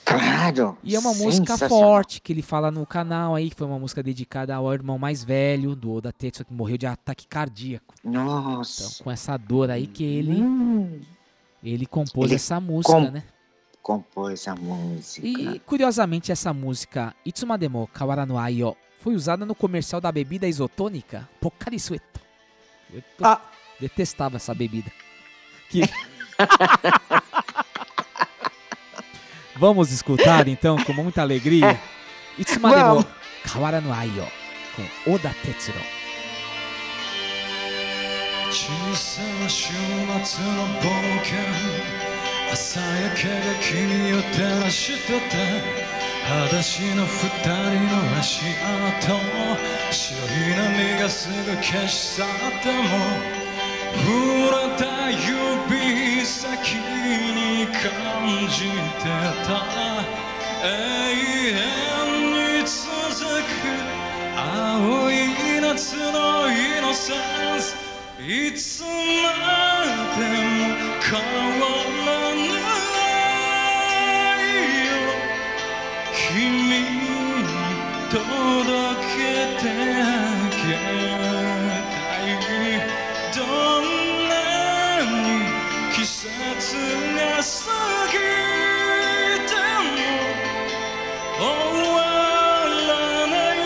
[0.05, 0.77] Claro.
[0.83, 4.03] E é uma música forte que ele fala no canal aí, que foi uma música
[4.03, 7.95] dedicada ao irmão mais velho do Oda Tetsuo, que morreu de ataque cardíaco.
[8.05, 8.83] Nossa.
[8.85, 11.01] Então, com essa dor aí que ele, Hum,
[11.63, 13.23] ele compôs Ele essa música, com- né?
[13.84, 15.26] compôs a música.
[15.28, 21.28] E curiosamente essa música Itsumademo Kawara no Ayo foi usada no comercial da bebida isotônica
[21.40, 22.20] Pocari Sueto.
[22.94, 23.42] Eu tô- Ah.
[23.80, 24.92] detestava essa bebida.
[25.70, 25.82] Que-
[29.56, 31.80] Vamos escutar então com muita alegria
[32.38, 33.06] Itsumademo Vamos.
[33.52, 34.26] Kawara no Ayo
[34.76, 35.80] com Oda Tetsuro.
[38.52, 38.66] 小
[38.96, 40.90] さな週末の冒
[41.24, 41.38] 険
[42.55, 45.35] 朝焼けが君を照らしてた
[46.25, 47.51] 裸足の二人
[47.91, 48.47] の足
[49.03, 49.19] 跡
[49.91, 52.27] 白い波がすぐ消し去っ
[52.63, 52.85] ても
[53.93, 54.07] 触
[54.55, 57.83] れた指先に感
[58.49, 58.71] じ
[59.03, 59.11] て
[59.45, 59.51] た
[60.63, 60.71] 永
[61.51, 63.51] 遠に続く
[64.39, 65.13] 青い
[65.61, 67.15] 夏のイノセ
[67.57, 67.75] ンス。
[68.21, 68.87] いつま
[70.17, 71.67] でも変わ
[72.07, 72.34] らない。
[76.34, 77.08] 君に
[78.10, 78.20] 届
[79.16, 79.18] け
[79.62, 79.64] て
[80.02, 80.04] あ
[80.50, 80.60] げ
[81.92, 82.82] たい
[83.36, 83.38] ど
[83.82, 83.84] ん
[84.30, 84.34] な
[85.06, 85.14] に
[85.94, 86.28] 季節
[87.16, 87.44] が過
[88.12, 88.14] ぎ
[89.48, 89.52] て
[89.86, 91.44] も終
[91.92, 91.98] わ
[92.88, 93.58] らない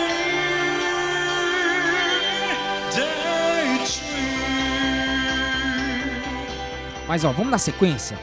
[7.08, 8.18] Mas ó, vamos na sequência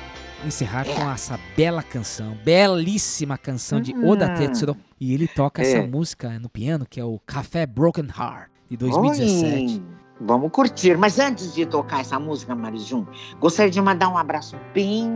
[0.46, 4.10] encerrar com essa bela canção, belíssima canção de uhum.
[4.10, 4.76] Oda Tetsuro.
[5.00, 5.66] E ele toca é.
[5.66, 9.74] essa música no piano, que é o Café Broken Heart, de 2017.
[9.74, 9.82] Oi.
[10.18, 13.04] Vamos curtir, mas antes de tocar essa música, Marijum,
[13.38, 15.10] gostaria de mandar um abraço bem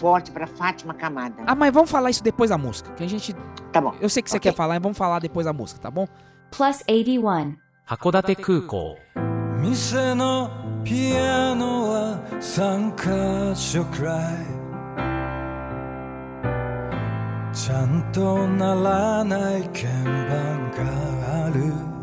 [0.00, 1.42] forte para Fátima Camada.
[1.46, 3.34] Ah, mas vamos falar isso depois da música, que a gente.
[3.72, 3.94] Tá bom.
[4.00, 4.50] Eu sei que você okay.
[4.50, 6.08] quer falar, mas vamos falar depois da música, tá bom?
[6.50, 7.56] Plus 81.
[7.86, 8.96] Hakodate Kukou.
[9.60, 10.50] 店の
[10.84, 14.56] ピアノは三箇所くらい
[17.52, 21.96] ちゃんとならない鍵盤がある。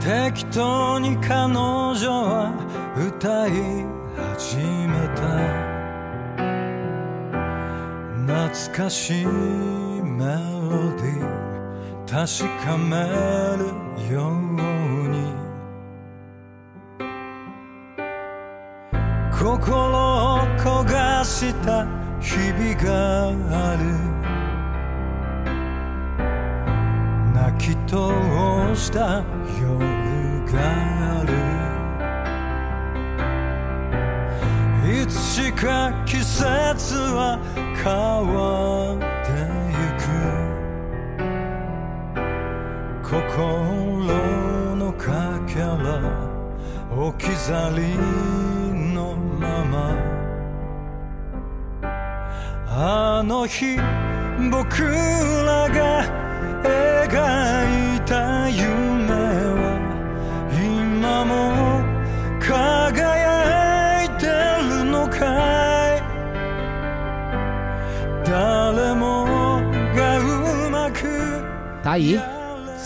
[0.00, 2.50] 適当に彼女は
[2.96, 3.52] 歌い
[4.16, 5.22] 始めた。
[8.26, 11.37] 懐かしいメロディー。
[12.10, 12.24] 確
[12.64, 12.96] かめ
[13.58, 13.66] る
[14.10, 14.32] よう
[15.10, 15.14] に。
[19.30, 21.86] 心を焦がした
[22.18, 23.28] 日々が
[23.72, 23.84] ある。
[27.34, 27.94] 泣き通
[28.74, 29.22] した
[29.60, 29.78] 夜
[30.50, 30.56] が
[31.20, 31.28] ある。
[35.02, 37.38] いつしか季節は
[37.76, 37.84] 変
[38.34, 39.17] わっ
[43.08, 44.04] 心
[44.76, 45.98] のかけら
[46.94, 47.96] 置き去り
[48.94, 49.96] のまま
[52.66, 53.76] あの日
[54.50, 56.04] 僕らが
[56.62, 59.08] 描いた夢
[59.56, 59.80] は
[60.52, 61.80] 今も
[62.38, 64.26] 輝いて
[64.68, 66.02] るのかい？
[68.26, 69.24] 誰も
[69.96, 71.08] がうまく
[71.82, 72.37] Tá aí.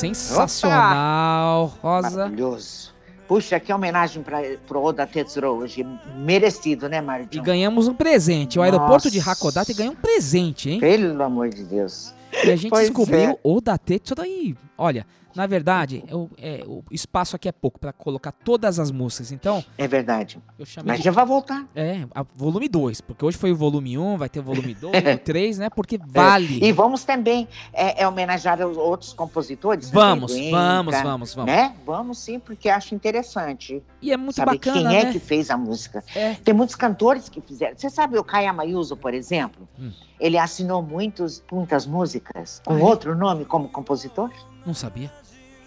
[0.02, 2.10] Sensacional, Rosa.
[2.10, 2.92] Maravilhoso.
[3.28, 5.86] Puxa, que homenagem para pro Oda Tetsuro hoje.
[6.18, 7.42] Merecido, né, E Marijum?
[7.42, 8.58] ganhamos um presente.
[8.58, 9.32] O aeroporto de Nossa.
[9.32, 10.80] Hakodate ganhou um presente, hein?
[10.80, 12.12] Pelo amor de Deus.
[12.44, 13.38] E a gente Pois descobriu é.
[13.42, 14.54] o da Tetsudo aí.
[14.76, 19.32] Olha, na verdade, eu- é, o espaço aqui é pouco pra colocar todas as músicas.
[19.32, 20.38] Então, É verdade.
[20.84, 21.66] Mas de- já vai voltar.
[21.74, 22.04] É,
[22.34, 25.58] volume 2, porque hoje foi o volume 1, vai ter o volume 2, o 3,
[25.58, 25.70] né?
[25.70, 26.62] Porque vale.
[26.62, 26.68] É.
[26.68, 29.86] E vamos também é, é, homenagear os outros compositores.
[29.86, 29.92] né?
[29.94, 31.52] Vamos, Pedro vamos, vamos, vamos.
[31.52, 31.74] Né?
[31.86, 33.82] Vamos sim, porque acho interessante.
[34.00, 35.12] E é muito saber bacana, quem é né?
[35.12, 36.02] que fez a música.
[36.14, 36.34] É.
[36.34, 37.76] Tem muitos cantores que fizeram.
[37.76, 39.68] Você sabe o Kayama Yuzo, por exemplo?
[39.78, 39.90] Hum.
[40.20, 42.82] Ele assinou muitos, muitas músicas com Ah, é?
[42.82, 44.30] outro nome como compositor?
[44.64, 45.10] Não sabia.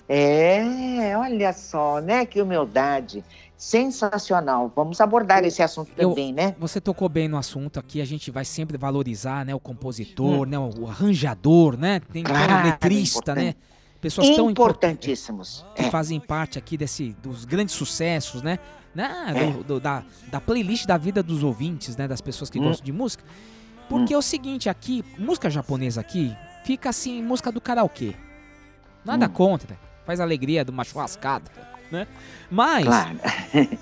[0.08, 2.26] É, olha só, né?
[2.26, 3.24] Que humildade.
[3.58, 4.70] sensacional.
[4.76, 6.53] Vamos abordar esse assunto Eu- também, né?
[6.60, 10.60] Você tocou bem no assunto aqui, a gente vai sempre valorizar, né, o compositor, né,
[10.60, 12.45] o arranjador, né, tem tem o Hum.
[12.47, 13.99] Claro, letrista, né, importante.
[14.01, 15.66] pessoas tão importantes Importantíssimos.
[15.74, 15.89] que É.
[15.89, 18.60] fazem parte aqui desse dos grandes sucessos, né,
[18.93, 19.51] né, É.
[19.51, 22.64] do- do- da, da playlist da vida dos ouvintes, né, das pessoas que Hum.
[22.66, 23.24] gostam de música.
[23.88, 26.36] Porque é o seguinte, aqui, música japonesa aqui,
[26.66, 28.14] fica assim, música do karaokê.
[29.06, 29.30] Nada Hum.
[29.30, 31.49] contra, faz alegria de uma churrascada,
[31.91, 32.08] né?
[32.49, 33.18] Mas Claro.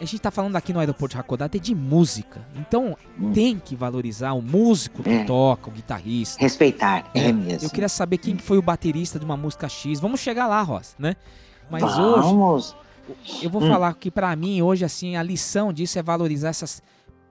[0.00, 2.46] a gente tá falando aqui no aeroporto de Hakodate de música.
[2.56, 2.96] Então
[3.32, 5.20] tem que valorizar o músico que Hum.
[5.20, 5.24] É.
[5.24, 6.40] toca, o guitarrista.
[6.40, 7.66] Respeitar, é, É, mesmo.
[7.66, 10.00] Eu queria saber quem que foi o baterista de uma música X.
[10.00, 11.16] Vamos chegar lá, Ross, né?
[11.70, 12.76] Mas hoje Vamos.
[13.42, 13.68] eu vou Hum.
[13.68, 16.82] falar que pra mim hoje assim a lição disso é valorizar essas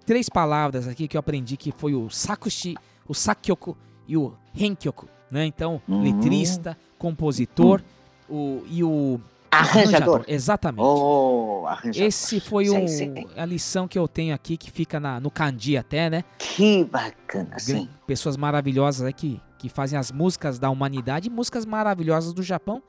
[0.06, 2.76] três palavras aqui que eu aprendi que foi o sakushi,
[3.08, 3.78] o sakyoku
[4.08, 5.46] e o renkyoku, né?
[5.46, 6.02] Então, Hum.
[6.04, 7.82] letrista, compositor,
[8.30, 9.20] o e o
[9.52, 10.24] Arranjador.
[10.28, 10.82] Exatamente.
[10.84, 12.08] Oh, arranjador.
[12.08, 13.26] Esse foi um- sei.
[13.38, 16.24] a lição que eu tenho aqui, que fica na- no Kandi até, né?
[16.38, 17.88] Que bacana, sim.
[18.06, 22.84] Pessoas maravilhosas aí que, que fazem as músicas da humanidade, músicas maravilhosas do Japão,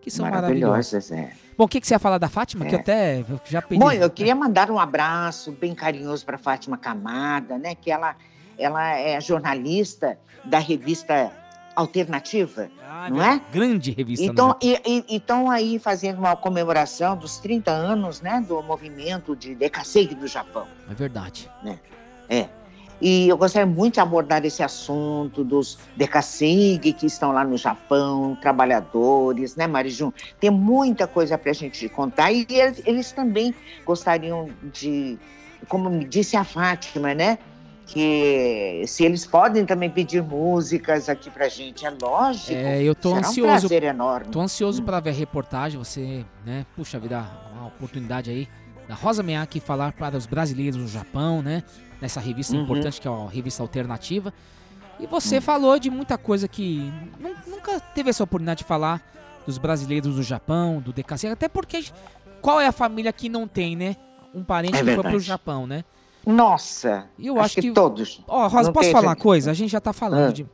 [0.00, 0.92] que são maravilhosas.
[0.92, 1.32] Maravilhosas, é.
[1.58, 2.66] Bom, o que, que você ia falar da Fátima?
[2.66, 2.76] Que É.
[2.76, 3.80] eu até já pedi.
[3.80, 7.74] Bom, eu queria mandar um abraço bem carinhoso para Fátima Camada, né?
[7.74, 8.14] Que ela,
[8.56, 11.32] ela é jornalista da revista
[11.74, 13.40] Alternativa, Ah, não é?
[13.52, 14.24] Grande revista.
[14.24, 14.58] Então, Japão.
[14.62, 18.44] e estão aí fazendo uma comemoração dos 30 anos, né?
[18.46, 20.66] Do movimento de Decassegue do Japão.
[20.90, 21.50] É verdade.
[22.28, 22.48] É.
[23.00, 28.38] E eu gostaria muito de abordar esse assunto dos Decassegue que estão lá no Japão,
[28.40, 30.12] trabalhadores, né, Marijum?
[30.38, 33.52] Tem muita coisa para a gente contar e eles, eles também
[33.84, 35.18] gostariam de,
[35.68, 37.38] como me disse a Fátima, né?
[37.92, 42.52] Que se eles podem também pedir músicas aqui pra gente, é lógico.
[42.52, 43.66] É, eu tô Será ansioso.
[43.66, 44.30] um prazer enorme.
[44.32, 45.78] Tô ansioso pra ver a reportagem.
[45.78, 46.64] Você, né?
[46.74, 47.22] Puxa vida,
[47.54, 48.48] uma oportunidade aí
[48.88, 51.62] da Rosa Miyake falar para os brasileiros no Japão, né?
[52.00, 52.62] Nessa revista Uhum.
[52.62, 54.32] importante que é a revista alternativa.
[54.98, 56.90] E você falou de muita coisa que
[57.20, 59.02] nu- nunca teve essa oportunidade de falar
[59.46, 61.84] dos brasileiros do Japão, do DKC, até porque
[62.40, 63.96] qual é a família que não tem, né?
[64.34, 65.20] Um parente É que foi pro.
[65.20, 65.84] Japão, né?
[66.26, 68.22] Nossa, eu acho, que, todos.
[68.28, 69.50] Ó, Rosa, Não posso falar uma coisa?
[69.50, 70.32] A gente já tá falando Ah.
[70.32, 70.46] de.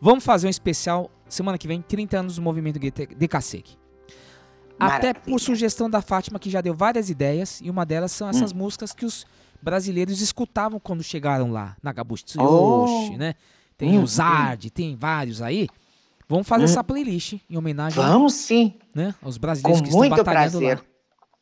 [0.00, 3.76] Vamos fazer um especial semana que vem, 30 anos do movimento DKSEC.
[4.78, 5.14] Até Maravilha.
[5.24, 8.56] por sugestão da Fátima, que já deu várias ideias, e uma delas são essas Hum.
[8.56, 9.24] músicas que os
[9.62, 12.84] brasileiros escutavam quando chegaram lá, Nagabushi Oh.
[12.84, 13.34] Tsuyoshi, né?
[13.78, 15.68] Tem Hum, o Zard, tem vários aí.
[16.28, 16.66] Vamos fazer Hum.
[16.66, 18.74] essa playlist em homenagem Vamos sim.
[18.94, 20.78] né, aos Com brasileiros que muito estão batalhando prazer.
[20.78, 20.84] lá.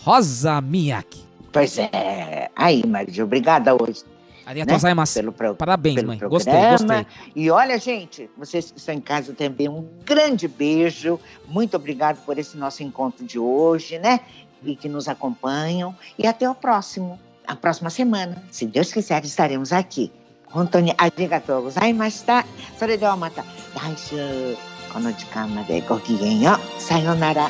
[0.04, 1.24] Rosa Miyake.
[1.52, 2.48] Pois é.
[2.54, 4.04] Aí, Marijum, obrigada hoje.
[4.49, 5.13] Arigatou gozaimasu.
[5.19, 6.17] Pelo pro- Parabéns, pelo mãe.
[6.17, 6.37] programa.
[6.37, 7.05] Gostei, gostei.
[7.35, 11.19] E olha, gente, vocês que estão em casa também, um grande beijo.
[11.47, 14.19] Muito obrigado por esse nosso encontro de hoje, né?
[14.63, 15.95] E que nos acompanham.
[16.17, 18.43] E até o próximo, a próxima semana.
[18.51, 20.11] Se Deus quiser, estaremos aqui.
[20.47, 22.45] 本当にありがとうございました。
[22.79, 24.55] それではまた来週
[24.93, 26.81] この時間までごきげんよう。
[26.81, 27.49] さようなら。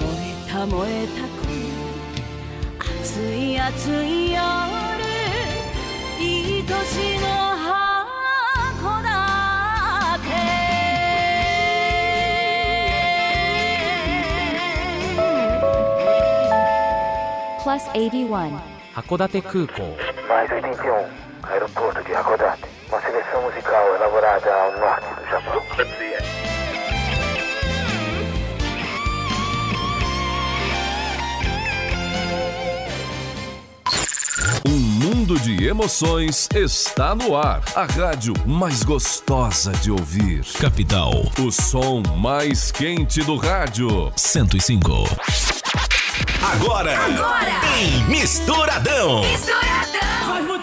[0.00, 0.08] 燃
[0.48, 4.95] えた燃えた熱い熱い夜
[17.66, 18.60] plus 81.
[18.94, 19.82] 函館空港
[20.28, 21.08] Mais 81,
[21.50, 22.62] aeroporto de Hakodate.
[22.88, 25.62] Uma seleção musical elaborada ao norte do Japão.
[34.64, 37.62] Um mundo de emoções está no ar.
[37.74, 40.44] A rádio mais gostosa de ouvir.
[40.60, 41.12] Capital.
[41.38, 44.12] O som mais quente do rádio.
[44.16, 45.55] 105.
[46.41, 46.97] Agora.
[46.97, 47.61] Agora.
[47.79, 49.21] Em Misturadão.
[49.21, 50.56] Misturadão.